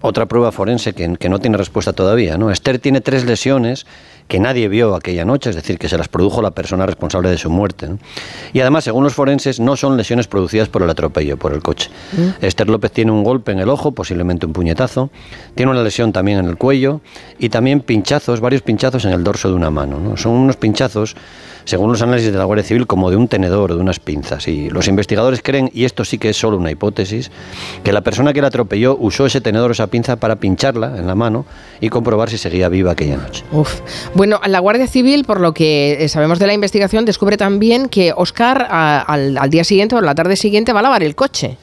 otra 0.00 0.26
prueba 0.26 0.52
forense 0.52 0.92
que, 0.92 1.16
que 1.18 1.28
no 1.30 1.38
tiene 1.38 1.56
respuesta 1.56 1.94
todavía. 1.94 2.36
¿no? 2.36 2.50
Esther 2.50 2.78
tiene 2.78 3.00
tres 3.00 3.24
lesiones 3.24 3.86
que 4.28 4.40
nadie 4.40 4.68
vio 4.68 4.94
aquella 4.94 5.24
noche, 5.24 5.50
es 5.50 5.56
decir, 5.56 5.78
que 5.78 5.88
se 5.88 5.98
las 5.98 6.08
produjo 6.08 6.40
la 6.42 6.52
persona 6.52 6.86
responsable 6.86 7.30
de 7.30 7.38
su 7.38 7.50
muerte. 7.50 7.88
Y 8.52 8.60
además, 8.60 8.84
según 8.84 9.04
los 9.04 9.14
forenses, 9.14 9.60
no 9.60 9.76
son 9.76 9.96
lesiones 9.96 10.26
producidas 10.26 10.68
por 10.68 10.82
el 10.82 10.90
atropello, 10.90 11.36
por 11.36 11.52
el 11.52 11.62
coche. 11.62 11.90
Mm. 12.12 12.44
Esther 12.44 12.68
López 12.68 12.92
tiene 12.92 13.10
un 13.12 13.22
golpe 13.22 13.52
en 13.52 13.60
el 13.60 13.68
ojo, 13.68 13.92
posiblemente 13.92 14.46
un 14.46 14.52
puñetazo, 14.52 15.10
tiene 15.54 15.72
una 15.72 15.82
lesión 15.82 16.12
también 16.12 16.38
en 16.38 16.46
el 16.46 16.56
cuello 16.56 17.00
y 17.38 17.50
también 17.50 17.80
pinchazos, 17.80 18.40
varios 18.40 18.62
pinchazos 18.62 19.04
en 19.04 19.12
el 19.12 19.24
dorso 19.24 19.48
de 19.48 19.54
una 19.54 19.70
mano. 19.70 20.16
Son 20.16 20.32
unos 20.32 20.56
pinchazos 20.56 21.16
según 21.64 21.90
los 21.90 22.02
análisis 22.02 22.30
de 22.30 22.38
la 22.38 22.44
Guardia 22.44 22.64
Civil, 22.64 22.86
como 22.86 23.10
de 23.10 23.16
un 23.16 23.28
tenedor 23.28 23.72
o 23.72 23.76
de 23.76 23.80
unas 23.80 23.98
pinzas. 23.98 24.48
Y 24.48 24.70
los 24.70 24.88
investigadores 24.88 25.40
creen, 25.42 25.70
y 25.72 25.84
esto 25.84 26.04
sí 26.04 26.18
que 26.18 26.30
es 26.30 26.36
solo 26.36 26.56
una 26.56 26.70
hipótesis, 26.70 27.30
que 27.82 27.92
la 27.92 28.02
persona 28.02 28.32
que 28.32 28.42
la 28.42 28.48
atropelló 28.48 28.96
usó 28.98 29.26
ese 29.26 29.40
tenedor 29.40 29.70
o 29.70 29.72
esa 29.72 29.86
pinza 29.86 30.16
para 30.16 30.36
pincharla 30.36 30.98
en 30.98 31.06
la 31.06 31.14
mano 31.14 31.46
y 31.80 31.88
comprobar 31.88 32.30
si 32.30 32.38
seguía 32.38 32.68
viva 32.68 32.92
aquella 32.92 33.16
noche. 33.16 33.44
Uf. 33.52 33.80
Bueno, 34.14 34.40
la 34.46 34.60
Guardia 34.60 34.86
Civil, 34.86 35.24
por 35.24 35.40
lo 35.40 35.52
que 35.52 36.06
sabemos 36.08 36.38
de 36.38 36.46
la 36.46 36.54
investigación, 36.54 37.04
descubre 37.04 37.36
también 37.36 37.88
que 37.88 38.12
Oscar 38.16 38.64
al, 38.70 39.50
día 39.50 39.64
siguiente 39.64 39.96
o 39.96 40.00
la 40.00 40.14
tarde 40.14 40.36
siguiente 40.36 40.72
va 40.72 40.78
a 40.78 40.82
lavar 40.84 41.02
el 41.02 41.16
coche. 41.16 41.58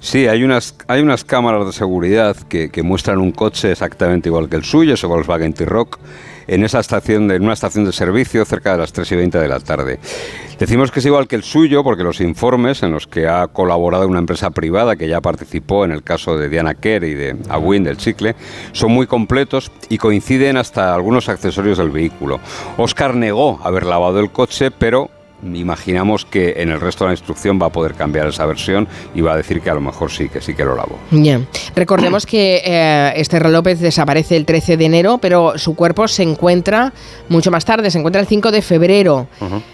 Sí, 0.00 0.26
hay 0.26 0.44
unas, 0.44 0.76
hay 0.86 1.00
unas 1.00 1.24
cámaras 1.24 1.64
de 1.64 1.72
seguridad 1.72 2.36
que, 2.36 2.70
que 2.70 2.82
muestran 2.82 3.18
un 3.20 3.32
coche 3.32 3.72
exactamente 3.72 4.28
igual 4.28 4.50
que 4.50 4.56
el 4.56 4.64
suyo, 4.64 4.92
ese 4.92 5.06
Volkswagen 5.06 5.54
T-Rock, 5.54 5.98
en 6.46 6.64
esa 6.64 6.80
estación 6.80 7.30
en 7.30 7.42
una 7.42 7.52
estación 7.52 7.84
de 7.84 7.92
servicio 7.92 8.44
cerca 8.44 8.72
de 8.72 8.78
las 8.78 8.92
3 8.92 9.12
y 9.12 9.16
20 9.16 9.38
de 9.38 9.48
la 9.48 9.60
tarde. 9.60 9.98
Decimos 10.58 10.90
que 10.90 11.00
es 11.00 11.06
igual 11.06 11.26
que 11.26 11.36
el 11.36 11.42
suyo 11.42 11.82
porque 11.82 12.04
los 12.04 12.20
informes 12.20 12.82
en 12.82 12.92
los 12.92 13.06
que 13.06 13.26
ha 13.26 13.48
colaborado 13.48 14.06
una 14.06 14.20
empresa 14.20 14.50
privada 14.50 14.96
que 14.96 15.08
ya 15.08 15.20
participó 15.20 15.84
en 15.84 15.92
el 15.92 16.02
caso 16.02 16.38
de 16.38 16.48
Diana 16.48 16.74
Kerr 16.74 17.04
y 17.04 17.14
de 17.14 17.36
Awin 17.48 17.84
del 17.84 17.96
Chicle 17.96 18.36
son 18.72 18.92
muy 18.92 19.06
completos 19.06 19.72
y 19.88 19.98
coinciden 19.98 20.56
hasta 20.56 20.94
algunos 20.94 21.28
accesorios 21.28 21.78
del 21.78 21.90
vehículo. 21.90 22.40
Oscar 22.76 23.14
negó 23.14 23.60
haber 23.64 23.84
lavado 23.84 24.20
el 24.20 24.30
coche, 24.30 24.70
pero 24.70 25.10
imaginamos 25.42 26.24
que 26.24 26.54
en 26.56 26.70
el 26.70 26.80
resto 26.80 27.04
de 27.04 27.08
la 27.08 27.14
instrucción 27.14 27.58
va 27.60 27.66
a 27.66 27.70
poder 27.70 27.94
cambiar 27.94 28.28
esa 28.28 28.46
versión 28.46 28.88
y 29.14 29.20
va 29.20 29.34
a 29.34 29.36
decir 29.36 29.60
que 29.60 29.70
a 29.70 29.74
lo 29.74 29.80
mejor 29.80 30.10
sí, 30.10 30.28
que 30.28 30.40
sí 30.40 30.54
que 30.54 30.64
lo 30.64 30.76
lavó. 30.76 30.98
Bien. 31.10 31.46
Recordemos 31.74 32.26
que 32.26 32.62
eh, 32.64 33.12
Esther 33.16 33.48
López 33.50 33.80
desaparece 33.80 34.36
el 34.36 34.46
13 34.46 34.76
de 34.76 34.84
enero, 34.84 35.18
pero 35.18 35.58
su 35.58 35.74
cuerpo 35.74 36.08
se 36.08 36.22
encuentra 36.22 36.92
mucho 37.28 37.50
más 37.50 37.64
tarde, 37.64 37.90
se 37.90 37.98
encuentra 37.98 38.20
el 38.20 38.26
5 38.26 38.50
de 38.50 38.62
febrero. 38.62 39.26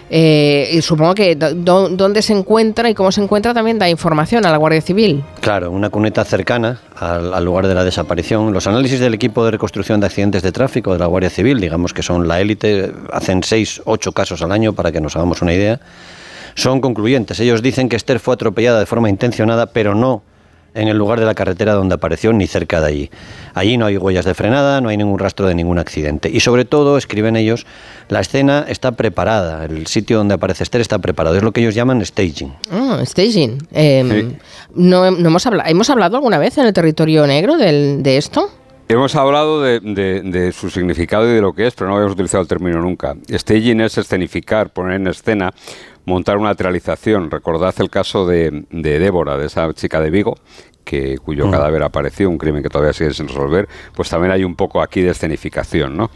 Eh, 0.09 0.69
y 0.73 0.81
supongo 0.81 1.15
que 1.15 1.35
dónde 1.35 2.21
se 2.21 2.33
encuentra 2.33 2.89
y 2.89 2.93
cómo 2.93 3.11
se 3.11 3.21
encuentra 3.21 3.53
también 3.53 3.79
da 3.79 3.89
información 3.89 4.45
a 4.45 4.51
la 4.51 4.57
Guardia 4.57 4.81
Civil. 4.81 5.23
Claro, 5.41 5.71
una 5.71 5.89
cuneta 5.89 6.23
cercana 6.23 6.79
al, 6.95 7.33
al 7.33 7.43
lugar 7.43 7.65
de 7.65 7.73
la 7.73 7.83
desaparición. 7.83 8.53
Los 8.53 8.67
análisis 8.67 8.99
del 8.99 9.15
equipo 9.15 9.43
de 9.43 9.49
reconstrucción 9.49 9.99
de 9.99 10.05
accidentes 10.05 10.43
de 10.43 10.51
tráfico 10.51 10.93
de 10.93 10.99
la 10.99 11.07
Guardia 11.07 11.31
Civil, 11.31 11.59
digamos 11.59 11.95
que 11.95 12.03
son 12.03 12.27
la 12.27 12.39
élite, 12.39 12.93
hacen 13.11 13.41
seis, 13.41 13.81
ocho 13.85 14.11
casos 14.11 14.43
al 14.43 14.51
año 14.51 14.73
para 14.73 14.91
que 14.91 15.01
nos 15.01 15.15
hagamos 15.15 15.41
una 15.41 15.51
idea, 15.51 15.79
son 16.53 16.79
concluyentes. 16.79 17.39
Ellos 17.39 17.63
dicen 17.63 17.89
que 17.89 17.95
Esther 17.95 18.19
fue 18.19 18.35
atropellada 18.35 18.79
de 18.79 18.85
forma 18.85 19.09
intencionada, 19.09 19.65
pero 19.65 19.95
no 19.95 20.21
en 20.73 20.87
el 20.87 20.97
lugar 20.97 21.19
de 21.19 21.25
la 21.25 21.33
carretera 21.35 21.73
donde 21.73 21.95
apareció 21.95 22.31
ni 22.33 22.47
cerca 22.47 22.79
de 22.81 22.87
allí. 22.87 23.09
Allí 23.53 23.77
no 23.77 23.85
hay 23.85 23.97
huellas 23.97 24.25
de 24.25 24.33
frenada, 24.33 24.79
no 24.81 24.89
hay 24.89 24.97
ningún 24.97 25.19
rastro 25.19 25.45
de 25.47 25.55
ningún 25.55 25.79
accidente. 25.79 26.29
Y 26.29 26.39
sobre 26.39 26.63
todo, 26.65 26.97
escriben 26.97 27.35
ellos, 27.35 27.65
la 28.07 28.21
escena 28.21 28.65
está 28.67 28.93
preparada, 28.93 29.65
el 29.65 29.87
sitio 29.87 30.17
donde 30.17 30.35
aparece 30.35 30.63
Esther 30.63 30.81
está 30.81 30.99
preparado. 30.99 31.35
Es 31.35 31.43
lo 31.43 31.51
que 31.51 31.61
ellos 31.61 31.75
llaman 31.75 32.05
staging. 32.05 32.53
Ah, 32.71 32.99
staging. 33.05 33.57
Eh, 33.73 34.27
Sí. 34.31 34.37
no, 34.75 35.11
no 35.11 35.27
hemos, 35.27 35.45
hablado, 35.45 35.69
¿Hemos 35.69 35.89
hablado 35.89 36.15
alguna 36.17 36.37
vez 36.37 36.57
en 36.57 36.65
el 36.67 36.73
territorio 36.73 37.27
negro 37.27 37.57
del- 37.57 38.01
de 38.03 38.17
esto? 38.17 38.49
Hemos 38.87 39.15
hablado 39.15 39.61
de, 39.61 39.79
de- 39.79 40.21
de 40.21 40.51
su 40.51 40.69
significado 40.69 41.25
y 41.29 41.33
de 41.33 41.39
lo 41.41 41.53
que 41.53 41.65
es, 41.67 41.73
pero 41.73 41.89
no 41.89 41.95
habíamos 41.95 42.13
utilizado 42.13 42.41
el 42.41 42.47
término 42.49 42.81
nunca. 42.81 43.15
Staging 43.29 43.79
es 43.79 43.97
escenificar, 43.97 44.69
poner 44.71 44.95
en 44.95 45.07
escena, 45.07 45.53
montar 46.05 46.37
una 46.37 46.55
teatralización. 46.55 47.31
Recordad 47.31 47.73
el 47.79 47.89
caso 47.89 48.25
de, 48.25 48.65
de 48.69 48.99
Débora, 48.99 49.37
de 49.37 49.47
esa 49.47 49.73
chica 49.73 49.99
de 49.99 50.09
Vigo, 50.09 50.37
que, 50.83 51.17
cuyo 51.17 51.49
cadáver 51.51 51.83
apareció, 51.83 52.29
un 52.29 52.37
crimen 52.37 52.63
que 52.63 52.69
todavía 52.69 52.93
sigue 52.93 53.13
sin 53.13 53.27
resolver, 53.27 53.67
pues 53.95 54.09
también 54.09 54.31
hay 54.31 54.43
un 54.43 54.55
poco 54.55 54.81
aquí 54.81 55.01
de 55.01 55.11
escenificación. 55.11 55.95
¿no? 55.97 56.09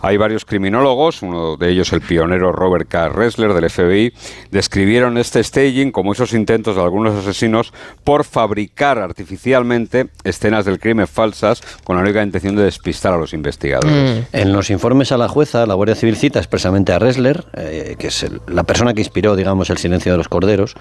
Hay 0.00 0.16
varios 0.16 0.44
criminólogos, 0.44 1.22
uno 1.22 1.56
de 1.56 1.70
ellos 1.70 1.92
el 1.92 2.00
pionero 2.00 2.52
Robert 2.52 2.88
K. 2.88 3.08
Ressler 3.10 3.54
del 3.54 3.70
FBI, 3.70 4.12
describieron 4.50 5.18
este 5.18 5.42
staging 5.42 5.90
como 5.92 6.12
esos 6.12 6.32
intentos 6.32 6.76
de 6.76 6.82
algunos 6.82 7.14
asesinos 7.16 7.72
por 8.04 8.24
fabricar 8.24 8.98
artificialmente 8.98 10.08
escenas 10.24 10.64
del 10.64 10.78
crimen 10.78 11.06
falsas 11.06 11.62
con 11.84 11.96
la 11.96 12.02
única 12.02 12.22
intención 12.22 12.56
de 12.56 12.64
despistar 12.64 13.12
a 13.14 13.16
los 13.16 13.32
investigadores. 13.32 14.24
En 14.32 14.52
los 14.52 14.70
informes 14.70 15.12
a 15.12 15.16
la 15.16 15.28
jueza, 15.28 15.66
la 15.66 15.74
Guardia 15.74 15.94
Civil 15.94 16.16
cita 16.16 16.38
expresamente 16.38 16.92
a 16.92 16.98
Ressler, 16.98 17.44
eh, 17.56 17.96
que 17.98 18.08
es 18.08 18.22
el- 18.22 18.40
la 18.46 18.64
persona 18.64 18.94
que 18.94 19.00
inspiró, 19.00 19.36
digamos, 19.36 19.70
el 19.70 19.78
silencio 19.78 20.12
de 20.12 20.18
los 20.18 20.28
corderos. 20.28 20.74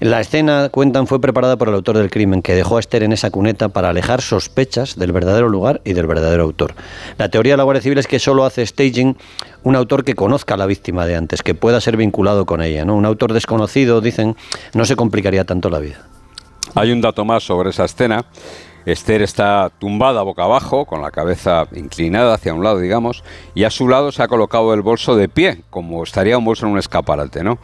La 0.00 0.20
escena, 0.20 0.70
cuentan, 0.70 1.06
fue 1.06 1.20
preparada 1.20 1.56
por 1.58 1.68
el 1.68 1.74
autor 1.74 1.98
del 1.98 2.10
crimen, 2.10 2.40
que 2.40 2.54
dejó 2.54 2.69
a 2.76 2.80
Esther 2.80 3.02
en 3.02 3.12
esa 3.12 3.30
cuneta 3.30 3.68
para 3.68 3.90
alejar 3.90 4.22
sospechas 4.22 4.96
del 4.96 5.12
verdadero 5.12 5.48
lugar 5.48 5.80
y 5.84 5.92
del 5.92 6.06
verdadero 6.06 6.44
autor. 6.44 6.74
La 7.18 7.28
teoría 7.28 7.54
de 7.54 7.56
la 7.58 7.64
Guardia 7.64 7.82
Civil 7.82 7.98
es 7.98 8.06
que 8.06 8.18
solo 8.18 8.44
hace 8.44 8.66
staging 8.66 9.16
un 9.62 9.76
autor 9.76 10.04
que 10.04 10.14
conozca 10.14 10.54
a 10.54 10.56
la 10.56 10.66
víctima 10.66 11.06
de 11.06 11.16
antes, 11.16 11.42
que 11.42 11.54
pueda 11.54 11.80
ser 11.80 11.96
vinculado 11.96 12.46
con 12.46 12.62
ella. 12.62 12.84
¿no? 12.84 12.94
Un 12.94 13.06
autor 13.06 13.32
desconocido, 13.32 14.00
dicen, 14.00 14.36
no 14.74 14.84
se 14.84 14.96
complicaría 14.96 15.44
tanto 15.44 15.70
la 15.70 15.78
vida. 15.78 16.06
Hay 16.74 16.92
un 16.92 17.00
dato 17.00 17.24
más 17.24 17.42
sobre 17.42 17.70
esa 17.70 17.84
escena. 17.84 18.24
Esther 18.86 19.22
está 19.22 19.70
tumbada 19.78 20.22
boca 20.22 20.44
abajo, 20.44 20.84
con 20.84 21.02
la 21.02 21.10
cabeza 21.10 21.66
inclinada 21.72 22.34
hacia 22.34 22.54
un 22.54 22.64
lado, 22.64 22.78
digamos, 22.78 23.22
y 23.54 23.64
a 23.64 23.70
su 23.70 23.88
lado 23.88 24.12
se 24.12 24.22
ha 24.22 24.28
colocado 24.28 24.72
el 24.74 24.82
bolso 24.82 25.16
de 25.16 25.28
pie, 25.28 25.62
como 25.70 26.02
estaría 26.02 26.38
un 26.38 26.44
bolso 26.44 26.66
en 26.66 26.72
un 26.72 26.78
escaparate, 26.78 27.44
¿no? 27.44 27.58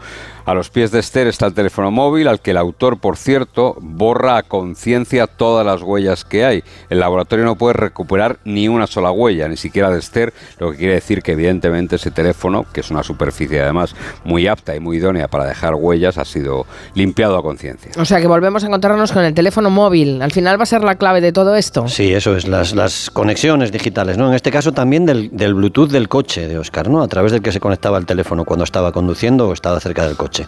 A 0.45 0.55
los 0.55 0.71
pies 0.71 0.93
de 0.93 1.01
Esther 1.01 1.27
está 1.27 1.47
el 1.47 1.55
teléfono 1.55 1.91
móvil, 1.91 2.29
al 2.29 2.41
que 2.41 2.53
el 2.53 2.57
autor, 2.57 3.01
por 3.01 3.17
cierto, 3.17 3.77
borra 3.81 4.37
a 4.37 4.43
conciencia 4.45 5.27
todas 5.27 5.67
las 5.67 5.83
huellas 5.83 6.25
que 6.25 6.45
hay. 6.45 6.63
El 6.89 7.01
laboratorio 7.01 7.45
no 7.45 7.57
puede 7.57 7.73
recuperar 7.73 8.39
ni 8.45 8.69
una 8.69 8.87
sola 8.87 9.11
huella, 9.11 9.49
ni 9.49 9.57
siquiera 9.57 9.91
de 9.91 9.99
Esther, 9.99 10.33
lo 10.61 10.71
que 10.71 10.77
quiere 10.77 10.95
decir 10.95 11.23
que 11.23 11.33
evidentemente 11.33 11.97
ese 11.97 12.13
teléfono, 12.13 12.65
que 12.73 12.81
es 12.81 12.93
una 12.93 13.03
superficie 13.03 13.61
además 13.61 13.97
muy 14.23 14.47
apta 14.47 14.77
y 14.77 14.81
muy 14.81 14.99
idónea 14.99 15.27
para 15.27 15.47
dejar 15.47 15.75
huellas, 15.75 16.17
ha 16.17 16.25
sido 16.25 16.65
limpiado 16.95 17.37
a 17.37 17.43
conciencia. 17.43 17.91
O 17.97 18.05
sea 18.05 18.21
que 18.21 18.29
volvemos 18.29 18.63
a 18.63 18.69
encontrarnos 18.69 19.11
con 19.11 19.25
el 19.25 19.35
teléfono 19.35 19.71
móvil. 19.71 20.23
Al 20.23 20.31
final 20.31 20.61
va 20.61 20.63
a 20.63 20.67
ser 20.67 20.85
la 20.85 20.95
clave 20.95 21.06
de 21.15 21.33
todo 21.33 21.57
esto. 21.57 21.89
Sí, 21.89 22.13
eso 22.13 22.37
es, 22.37 22.47
las, 22.47 22.75
las 22.75 23.11
conexiones 23.11 23.73
digitales, 23.73 24.19
¿no? 24.19 24.29
En 24.29 24.35
este 24.35 24.51
caso 24.51 24.73
también 24.73 25.07
del, 25.07 25.31
del 25.33 25.55
Bluetooth 25.55 25.91
del 25.91 26.09
coche 26.09 26.49
de 26.49 26.59
Oscar, 26.59 26.89
¿no? 26.89 27.03
A 27.03 27.09
través 27.09 27.33
del 27.33 27.43
que 27.43 27.53
se 27.53 27.61
conectaba 27.61 27.99
el 27.99 28.07
teléfono 28.07 28.45
cuando 28.45 28.65
estaba 28.65 28.93
conduciendo 28.93 29.49
o 29.49 29.53
estaba 29.53 29.81
cerca 29.81 30.07
del 30.07 30.17
coche. 30.17 30.47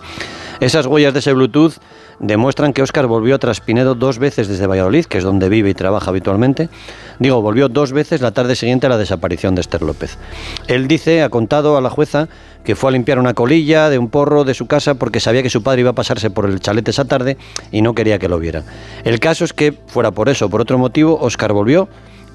Esas 0.61 0.87
huellas 0.87 1.13
de 1.13 1.21
ese 1.21 1.33
Bluetooth 1.33 1.75
demuestran 2.21 2.73
que 2.73 2.83
Oscar 2.83 3.07
volvió 3.07 3.37
a 3.37 3.39
Traspinedo 3.39 3.95
dos 3.95 4.19
veces 4.19 4.49
desde 4.49 4.67
Valladolid, 4.67 5.05
que 5.05 5.19
es 5.19 5.25
donde 5.25 5.49
vive 5.49 5.71
y 5.71 5.75
trabaja 5.75 6.11
habitualmente. 6.11 6.69
Digo, 7.19 7.41
volvió 7.43 7.69
dos 7.69 7.93
veces 7.93 8.21
la 8.21 8.33
tarde 8.33 8.57
siguiente 8.57 8.87
a 8.87 8.91
la 8.91 8.99
desaparición 8.99 9.55
de 9.55 9.61
Esther 9.61 9.83
López. 9.83 10.19
Él 10.67 10.89
dice, 10.89 11.23
ha 11.23 11.29
contado 11.29 11.77
a 11.77 11.81
la 11.81 11.91
jueza, 11.91 12.29
que 12.65 12.77
fue 12.77 12.91
a 12.91 12.93
limpiar 12.93 13.19
una 13.19 13.35
colilla 13.35 13.89
de 13.89 13.99
un 13.99 14.09
porro 14.09 14.45
de 14.45 14.55
su 14.55 14.67
casa 14.67 14.95
porque 14.95 15.21
sabía 15.21 15.43
que 15.43 15.51
su 15.51 15.63
padre 15.63 15.81
iba 15.81 15.91
a 15.91 15.95
pasarse 15.95 16.31
por 16.31 16.47
el 16.47 16.61
chalet 16.61 16.87
esa 16.89 17.05
tarde 17.05 17.37
y 17.73 17.83
no 17.83 17.95
quería 17.95 18.19
que 18.19 18.29
lo 18.29 18.39
vieran. 18.39 18.65
El 19.05 19.21
caso 19.21 19.45
es 19.45 19.53
que, 19.53 19.73
fuera 19.87 20.11
por 20.11 20.29
eso 20.29 20.47
o 20.47 20.49
por 20.51 20.61
otro 20.61 20.79
motivo, 20.79 21.19
Oscar 21.21 21.53
volvió 21.53 21.89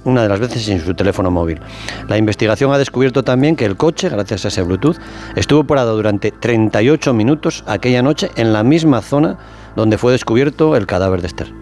una 0.06 0.24
de 0.24 0.30
las 0.30 0.40
veces 0.40 0.64
sin 0.64 0.82
su 0.82 0.94
teléfono 0.94 1.32
móvil. 1.32 1.60
La 2.08 2.18
investigación 2.18 2.74
ha 2.74 2.78
descubierto 2.78 3.24
también 3.24 3.56
que 3.56 3.66
el 3.66 3.78
coche, 3.78 4.10
gracias 4.10 4.46
a 4.46 4.48
ese 4.50 4.62
Bluetooth, 4.64 4.98
estuvo 5.36 5.64
parado 5.64 5.96
durante 5.96 6.32
38 6.32 7.14
minutos 7.14 7.64
aquella 7.68 8.02
noche 8.02 8.30
en 8.36 8.54
la 8.54 8.64
misma 8.64 9.02
zona 9.02 9.38
donde 9.76 9.98
fue 9.98 10.12
descubierto 10.12 10.76
el 10.76 10.86
cadáver 10.86 11.22
de 11.22 11.28
Esther. 11.28 11.54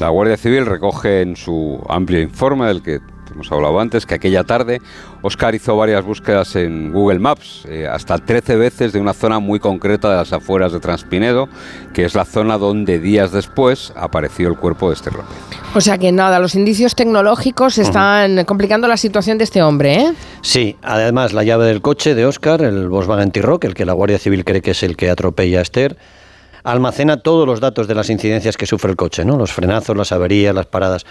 La 0.00 0.08
Guardia 0.10 0.36
Civil 0.36 0.66
recoge 0.66 1.22
en 1.22 1.36
su 1.36 1.84
amplio 1.88 2.20
informe 2.20 2.66
del 2.66 2.82
que 2.82 3.00
hemos 3.32 3.50
hablado 3.50 3.80
antes 3.80 4.06
que 4.06 4.14
aquella 4.14 4.44
tarde 4.44 4.80
Oscar 5.22 5.54
hizo 5.54 5.76
varias 5.76 6.04
búsquedas 6.04 6.54
en 6.54 6.92
Google 6.92 7.18
Maps, 7.18 7.64
eh, 7.68 7.88
hasta 7.88 8.18
13 8.18 8.56
veces 8.56 8.92
de 8.92 9.00
una 9.00 9.12
zona 9.12 9.40
muy 9.40 9.58
concreta 9.58 10.08
de 10.10 10.16
las 10.16 10.32
afueras 10.32 10.72
de 10.72 10.80
Transpinedo, 10.80 11.48
que 11.92 12.04
es 12.04 12.14
la 12.14 12.24
zona 12.24 12.56
donde 12.56 13.00
días 13.00 13.32
después 13.32 13.92
apareció 13.96 14.48
el 14.48 14.56
cuerpo 14.56 14.88
de 14.88 14.94
Esther 14.94 15.14
López. 15.14 15.36
O 15.74 15.80
sea 15.80 15.98
que 15.98 16.12
nada, 16.12 16.38
los 16.38 16.54
indicios 16.54 16.94
tecnológicos 16.94 17.78
están 17.78 18.44
complicando 18.44 18.88
la 18.88 18.96
situación 18.96 19.38
de 19.38 19.44
este 19.44 19.62
hombre, 19.62 19.94
¿eh? 19.94 20.12
Sí, 20.40 20.76
además 20.82 21.32
la 21.32 21.42
llave 21.42 21.66
del 21.66 21.82
coche 21.82 22.14
de 22.14 22.24
Oscar, 22.24 22.62
el 22.62 22.88
Volkswagen 22.88 23.32
T-Rock, 23.32 23.64
el 23.64 23.74
que 23.74 23.84
la 23.84 23.92
Guardia 23.92 24.18
Civil 24.18 24.44
cree 24.44 24.62
que 24.62 24.70
es 24.70 24.82
el 24.82 24.96
que 24.96 25.10
atropella 25.10 25.58
a 25.58 25.62
Esther, 25.62 25.98
almacena 26.62 27.18
todos 27.18 27.46
los 27.46 27.60
datos 27.60 27.88
de 27.88 27.94
las 27.94 28.10
incidencias 28.10 28.56
que 28.56 28.66
sufre 28.66 28.90
el 28.90 28.96
coche, 28.96 29.24
¿no? 29.24 29.36
Los 29.36 29.52
frenazos, 29.52 29.96
las 29.96 30.12
averías, 30.12 30.54
las 30.54 30.66
paradas. 30.66 31.04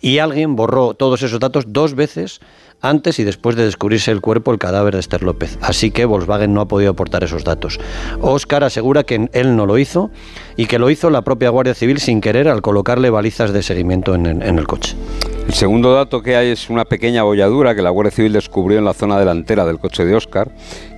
Y 0.00 0.18
alguien 0.18 0.56
borró 0.56 0.94
todos 0.94 1.22
esos 1.22 1.40
datos 1.40 1.64
dos 1.68 1.94
veces 1.94 2.40
antes 2.80 3.18
y 3.18 3.24
después 3.24 3.56
de 3.56 3.64
descubrirse 3.64 4.12
el 4.12 4.20
cuerpo, 4.20 4.52
el 4.52 4.58
cadáver 4.58 4.94
de 4.94 5.00
Esther 5.00 5.22
López. 5.24 5.58
Así 5.60 5.90
que 5.90 6.04
Volkswagen 6.04 6.54
no 6.54 6.60
ha 6.60 6.68
podido 6.68 6.92
aportar 6.92 7.24
esos 7.24 7.42
datos. 7.42 7.80
Oscar 8.20 8.62
asegura 8.62 9.02
que 9.02 9.28
él 9.32 9.56
no 9.56 9.66
lo 9.66 9.78
hizo 9.78 10.10
y 10.56 10.66
que 10.66 10.78
lo 10.78 10.88
hizo 10.88 11.10
la 11.10 11.22
propia 11.22 11.50
Guardia 11.50 11.74
Civil 11.74 11.98
sin 11.98 12.20
querer 12.20 12.46
al 12.48 12.62
colocarle 12.62 13.10
balizas 13.10 13.52
de 13.52 13.62
seguimiento 13.64 14.14
en, 14.14 14.26
en- 14.26 14.42
en 14.42 14.58
el 14.58 14.66
coche. 14.68 14.94
El 15.48 15.54
segundo 15.54 15.94
dato 15.94 16.20
que 16.22 16.36
hay 16.36 16.48
es 16.50 16.68
una 16.68 16.84
pequeña 16.84 17.22
bolladura 17.22 17.74
que 17.74 17.80
la 17.80 17.88
Guardia 17.88 18.10
Civil 18.10 18.34
descubrió 18.34 18.78
en 18.78 18.84
la 18.84 18.92
zona 18.92 19.18
delantera 19.18 19.64
del 19.64 19.78
coche 19.78 20.04
de 20.04 20.14
Oscar, 20.14 20.50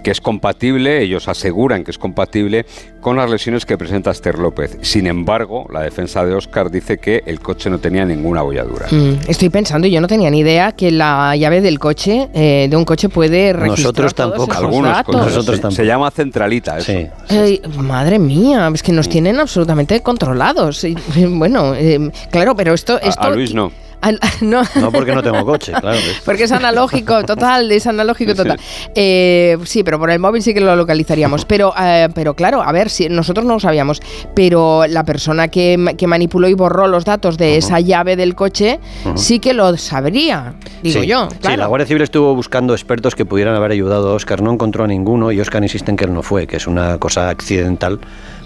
que 0.02 0.10
es 0.10 0.20
compatible, 0.20 1.00
ellos 1.02 1.28
aseguran 1.28 1.84
que 1.84 1.92
es 1.92 1.98
compatible 1.98 2.66
con 3.00 3.16
las 3.16 3.30
lesiones 3.30 3.64
que 3.64 3.78
presenta 3.78 4.10
Esther 4.10 4.40
López. 4.40 4.76
Sin 4.82 5.06
embargo, 5.06 5.66
la 5.72 5.82
defensa 5.82 6.24
de 6.26 6.34
Oscar 6.34 6.68
dice 6.68 6.98
que 6.98 7.22
el 7.26 7.38
coche 7.38 7.70
no 7.70 7.78
tenía 7.78 8.04
ninguna 8.04 8.42
bolladura. 8.42 8.88
Mm, 8.90 9.20
estoy 9.28 9.50
pensando, 9.50 9.86
yo 9.86 10.00
no 10.00 10.08
tenía 10.08 10.28
ni 10.30 10.40
idea 10.40 10.72
que 10.72 10.90
la 10.90 11.36
llave 11.36 11.60
del 11.60 11.78
coche, 11.78 12.28
eh, 12.34 12.66
de 12.68 12.76
un 12.76 12.84
coche, 12.84 13.08
puede 13.08 13.52
registrar 13.52 13.78
Nosotros 13.78 14.14
todos 14.14 14.30
tampoco. 14.32 14.52
esos 14.52 14.64
Algunos 14.64 14.92
datos. 14.92 15.14
Nosotros 15.16 15.56
se, 15.56 15.62
tampoco. 15.62 15.76
se 15.76 15.86
llama 15.86 16.10
centralita. 16.10 16.78
eso. 16.78 16.92
Sí. 17.28 17.60
Madre 17.78 18.18
mía, 18.18 18.68
es 18.74 18.82
que 18.82 18.90
nos 18.92 19.08
tienen 19.08 19.38
absolutamente 19.38 20.02
controlados. 20.02 20.82
Y, 20.82 20.96
Bueno, 21.28 21.72
eh, 21.76 22.10
claro, 22.32 22.56
pero 22.56 22.74
esto, 22.74 22.94
A- 22.94 22.98
esto 22.98 23.22
a 23.22 23.30
Luis 23.30 23.54
no. 23.54 23.70
No. 24.40 24.62
No 24.76 24.90
porque 24.90 25.14
no 25.14 25.22
tengo 25.22 25.44
coche, 25.44 25.72
claro. 25.72 25.96
¿ves? 25.96 26.20
Porque 26.24 26.44
es 26.44 26.52
analógico, 26.52 27.22
total, 27.24 27.70
es 27.72 27.86
analógico 27.86 28.34
total. 28.34 28.58
Eh, 28.94 29.58
sí, 29.64 29.82
pero 29.82 29.98
por 29.98 30.10
el 30.10 30.18
móvil 30.18 30.42
sí 30.42 30.54
que 30.54 30.60
lo 30.60 30.74
localizaríamos. 30.76 31.44
Pero, 31.44 31.74
eh, 31.78 32.08
pero 32.14 32.34
claro, 32.34 32.62
a 32.62 32.72
ver, 32.72 32.88
si 32.90 33.08
nosotros 33.08 33.44
no 33.44 33.54
lo 33.54 33.60
sabíamos, 33.60 34.00
pero 34.34 34.86
la 34.86 35.04
persona 35.04 35.48
que, 35.48 35.94
que 35.98 36.06
manipuló 36.06 36.48
y 36.48 36.54
borró 36.54 36.86
los 36.86 37.04
datos 37.04 37.36
de 37.36 37.56
esa 37.56 37.80
llave 37.80 38.16
del 38.16 38.34
coche 38.34 38.80
sí 39.14 39.38
que 39.40 39.52
lo 39.52 39.76
sabría, 39.76 40.54
digo 40.82 41.00
Sí, 41.02 41.06
yo. 41.06 41.28
Sí, 41.40 41.56
la 41.56 41.66
Guardia 41.66 41.86
Civil 41.86 42.02
estuvo 42.02 42.34
buscando 42.34 42.72
expertos 42.74 43.14
que 43.14 43.24
pudieran 43.24 43.54
haber 43.54 43.72
ayudado 43.72 44.10
a 44.10 44.14
Oscar, 44.14 44.42
no 44.42 44.52
encontró 44.52 44.84
a 44.84 44.86
ninguno 44.86 45.32
y 45.32 45.40
Oscar 45.40 45.62
insiste 45.62 45.90
en 45.90 45.96
que 45.96 46.04
él 46.04 46.14
no 46.14 46.22
fue, 46.22 46.46
que 46.46 46.56
es 46.56 46.66
una 46.66 46.98
cosa 46.98 47.28
accidental 47.28 48.00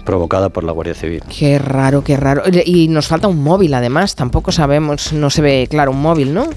provocada 0.05 0.49
por 0.49 0.63
la 0.63 0.71
Guardia 0.71 0.93
Civil. 0.93 1.21
Qué 1.27 1.59
raro, 1.59 2.03
qué 2.03 2.15
raro. 2.15 2.43
Y 2.65 2.87
nos 2.87 3.07
falta 3.07 3.27
un 3.27 3.43
móvil, 3.43 3.73
además. 3.73 4.15
Tampoco 4.15 4.51
sabemos, 4.53 5.11
no 5.11 5.29
se 5.29 5.41
ve 5.41 5.67
claro 5.69 5.91
un 5.91 6.01
móvil, 6.01 6.33
¿no? 6.33 6.47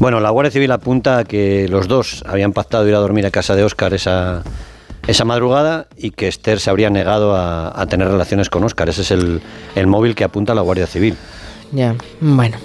Bueno, 0.00 0.18
la 0.18 0.30
Guardia 0.30 0.50
Civil 0.50 0.72
apunta 0.72 1.18
a 1.18 1.24
que 1.24 1.68
los 1.68 1.86
dos 1.86 2.24
habían 2.26 2.52
pactado 2.52 2.88
ir 2.88 2.94
a 2.94 2.98
dormir 2.98 3.26
a 3.26 3.30
casa 3.30 3.54
de 3.54 3.62
Oscar 3.62 3.94
esa, 3.94 4.42
esa 5.06 5.24
madrugada 5.24 5.86
y 5.96 6.10
que 6.10 6.26
Esther 6.26 6.58
se 6.58 6.70
habría 6.70 6.90
negado 6.90 7.36
a, 7.36 7.80
a 7.80 7.86
tener 7.86 8.08
relaciones 8.08 8.50
con 8.50 8.64
Oscar. 8.64 8.88
Ese 8.88 9.02
es 9.02 9.10
el, 9.10 9.40
el 9.76 9.86
móvil 9.86 10.14
que 10.14 10.24
apunta 10.24 10.54
la 10.54 10.62
Guardia 10.62 10.86
Civil. 10.86 11.14
Ya, 11.70 11.94
bueno. 12.20 12.56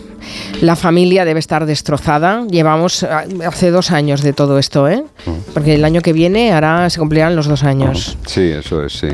La 0.62 0.76
familia 0.76 1.24
debe 1.24 1.40
estar 1.40 1.66
destrozada. 1.66 2.46
Llevamos 2.48 3.04
ah, 3.04 3.24
hace 3.48 3.72
dos 3.72 3.90
años 3.92 4.22
de 4.22 4.34
todo 4.34 4.60
esto, 4.60 4.90
¿eh? 4.90 5.06
Porque 5.54 5.76
el 5.76 5.86
año 5.86 6.02
que 6.02 6.12
viene 6.12 6.52
hará, 6.52 6.90
se 6.90 7.00
cumplirán 7.00 7.38
los 7.38 7.48
dos 7.48 7.64
años. 7.64 8.18
Sí, 8.26 8.42
eso 8.42 8.84
es, 8.84 8.94
sí. 8.94 9.08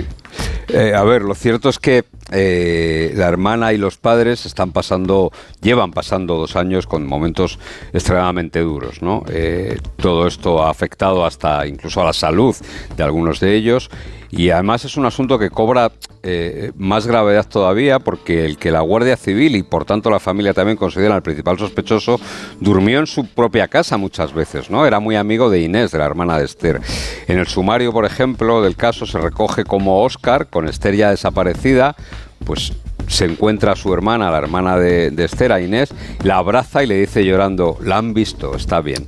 Eh, 0.69 0.93
a 0.95 1.03
ver, 1.03 1.21
lo 1.21 1.35
cierto 1.35 1.69
es 1.69 1.79
que 1.79 2.05
eh, 2.35 3.13
la 3.15 3.27
hermana 3.27 3.71
y 3.71 3.77
los 3.77 3.97
padres 3.97 4.45
están 4.45 4.71
pasando, 4.71 5.31
llevan 5.61 5.91
pasando 5.91 6.35
dos 6.35 6.55
años 6.55 6.85
con 6.85 7.07
momentos 7.07 7.59
extremadamente 7.93 8.59
duros. 8.59 8.99
Eh, 9.29 9.79
todo 9.95 10.27
esto 10.27 10.61
ha 10.61 10.69
afectado 10.69 11.25
hasta 11.25 11.65
incluso 11.65 12.01
a 12.01 12.05
la 12.05 12.13
salud 12.13 12.55
de 12.97 13.03
algunos 13.03 13.39
de 13.39 13.55
ellos 13.55 13.89
y 14.31 14.49
además 14.49 14.83
es 14.83 14.97
un 14.97 15.05
asunto 15.05 15.39
que 15.39 15.49
cobra 15.49 15.91
eh, 16.23 16.71
más 16.75 17.07
gravedad 17.07 17.47
todavía 17.47 17.99
porque 17.99 18.45
el 18.45 18.57
que 18.57 18.71
la 18.71 18.81
Guardia 18.81 19.15
Civil 19.15 19.55
y 19.55 19.63
por 19.63 19.85
tanto 19.85 20.09
la 20.09 20.19
familia 20.19 20.53
también 20.53 20.77
consideran 20.77 21.13
al 21.13 21.21
principal 21.21 21.57
sospechoso 21.57 22.19
durmió 22.59 22.99
en 22.99 23.07
su 23.07 23.27
propia 23.27 23.67
casa 23.67 23.97
muchas 23.97 24.33
veces, 24.33 24.69
¿no? 24.69 24.85
Era 24.85 24.99
muy 24.99 25.15
amigo 25.15 25.49
de 25.49 25.61
Inés, 25.61 25.91
de 25.91 25.99
la 25.99 26.05
hermana 26.05 26.37
de 26.37 26.45
Esther. 26.45 26.81
En 27.27 27.37
el 27.37 27.47
sumario, 27.47 27.93
por 27.93 28.05
ejemplo, 28.05 28.61
del 28.61 28.75
caso 28.75 29.05
se 29.05 29.19
recoge 29.19 29.63
como 29.63 30.03
Oscar, 30.03 30.47
con 30.47 30.67
Esther 30.67 30.95
ya 30.95 31.11
desaparecida, 31.11 31.95
pues 32.43 32.73
se 33.07 33.25
encuentra 33.25 33.73
a 33.73 33.75
su 33.75 33.93
hermana, 33.93 34.31
la 34.31 34.37
hermana 34.37 34.77
de, 34.77 35.11
de 35.11 35.63
Inés, 35.63 35.89
la 36.23 36.37
abraza 36.37 36.83
y 36.83 36.87
le 36.87 36.99
dice 36.99 37.23
llorando, 37.25 37.77
la 37.81 37.97
han 37.97 38.13
visto, 38.13 38.55
está 38.55 38.81
bien. 38.81 39.05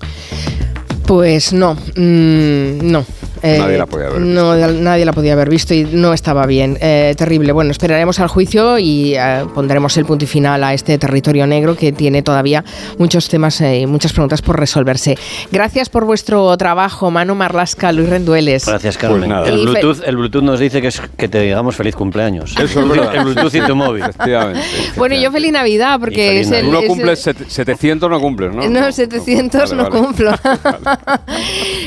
Pues 1.05 1.53
no, 1.53 1.73
mm, 1.73 2.91
no. 2.91 3.05
Nadie 3.43 3.77
la 3.77 3.85
podía 3.85 4.07
haber 4.07 4.21
No, 4.21 4.55
nadie 4.55 5.05
la 5.05 5.13
podía 5.13 5.33
haber 5.33 5.49
visto 5.49 5.73
y 5.73 5.83
no 5.83 6.13
estaba 6.13 6.45
bien. 6.45 6.77
Eh, 6.81 7.13
terrible. 7.17 7.51
Bueno, 7.51 7.71
esperaremos 7.71 8.19
al 8.19 8.27
juicio 8.27 8.77
y 8.79 9.15
eh, 9.15 9.45
pondremos 9.53 9.95
el 9.97 10.05
punto 10.05 10.25
y 10.25 10.27
final 10.27 10.63
a 10.63 10.73
este 10.73 10.97
territorio 10.97 11.45
negro 11.47 11.75
que 11.75 11.91
tiene 11.91 12.21
todavía 12.21 12.63
muchos 12.97 13.27
temas 13.29 13.61
y 13.61 13.85
muchas 13.85 14.13
preguntas 14.13 14.41
por 14.41 14.59
resolverse. 14.59 15.17
Gracias 15.51 15.89
por 15.89 16.05
vuestro 16.05 16.55
trabajo, 16.57 17.11
Manu 17.11 17.35
Marlasca, 17.35 17.91
Luis 17.91 18.09
Rendueles. 18.09 18.65
Gracias, 18.65 18.97
Carmen. 18.97 19.19
Pues 19.19 19.29
nada. 19.29 19.47
el, 19.49 19.59
Bluetooth, 19.65 20.03
el 20.05 20.17
Bluetooth 20.17 20.43
nos 20.43 20.59
dice 20.59 20.81
que, 20.81 20.87
es, 20.87 21.01
que 21.17 21.27
te 21.27 21.41
digamos 21.41 21.75
feliz 21.75 21.95
cumpleaños. 21.95 22.55
Eso 22.59 22.81
es 22.81 22.87
verdad. 22.89 23.15
El 23.15 23.23
Bluetooth 23.25 23.53
y 23.55 23.61
tu 23.61 23.75
móvil. 23.75 24.03
Efectivamente. 24.03 24.61
Bueno, 24.95 25.15
y 25.15 25.21
yo 25.21 25.31
feliz 25.31 25.51
Navidad 25.51 25.99
porque 25.99 26.41
es 26.41 26.49
feliz 26.49 26.63
el... 26.63 26.65
Tú 26.67 26.71
no 26.71 26.77
es 26.79 26.83
el- 26.83 26.87
cumples 26.89 27.19
set- 27.21 27.47
700, 27.47 28.09
no 28.09 28.19
cumples, 28.19 28.53
¿no? 28.53 28.67
No, 28.69 28.91
700 28.91 29.73
no 29.73 29.83
Vale, 29.83 29.89
vale. 29.95 30.05
cumplo. 30.05 30.31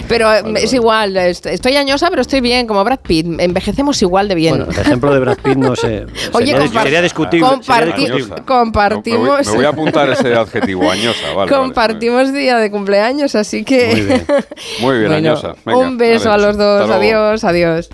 pero 0.08 0.32
eh, 0.34 0.42
Vale, 0.42 0.58
es 0.60 0.64
vale. 0.66 0.76
igual, 0.76 1.16
est- 1.16 1.39
estoy 1.44 1.76
añosa, 1.76 2.08
pero 2.10 2.22
estoy 2.22 2.40
bien, 2.40 2.66
como 2.66 2.82
Brad 2.84 3.00
Pitt. 3.00 3.26
Envejecemos 3.38 4.00
igual 4.02 4.28
de 4.28 4.34
bien. 4.34 4.56
Bueno, 4.58 4.72
el 4.72 4.78
ejemplo 4.78 5.12
de 5.12 5.20
Brad 5.20 5.38
Pitt 5.38 5.56
no 5.56 5.74
sé. 5.76 6.06
Oye, 6.32 6.46
sería, 6.52 6.66
compar- 6.66 6.82
sería 6.82 7.02
discutible. 7.02 7.46
sería 7.48 7.60
comparti- 7.62 7.96
discutible. 7.96 8.24
Añosa. 8.24 8.44
compartimos- 8.44 9.20
Me 9.22 9.28
voy, 9.28 9.44
me 9.46 9.52
voy 9.56 9.64
a 9.64 9.68
apuntar 9.68 10.10
ese 10.10 10.34
adjetivo, 10.34 10.90
añosa. 10.90 11.26
Vale, 11.34 11.36
vale. 11.36 11.52
Compartimos 11.52 12.32
día 12.32 12.58
de 12.58 12.70
cumpleaños, 12.70 13.34
así 13.34 13.64
que... 13.64 13.86
Muy 13.88 14.00
bien. 14.02 14.26
Muy 14.80 14.98
bien, 14.98 15.10
Bueno, 15.10 15.28
añosa. 15.28 15.54
Venga, 15.64 15.78
un 15.78 15.98
beso 15.98 16.28
vale. 16.30 16.42
a 16.44 16.46
los 16.46 16.56
dos. 16.56 16.90
Adiós, 16.90 17.44
adiós. 17.44 17.90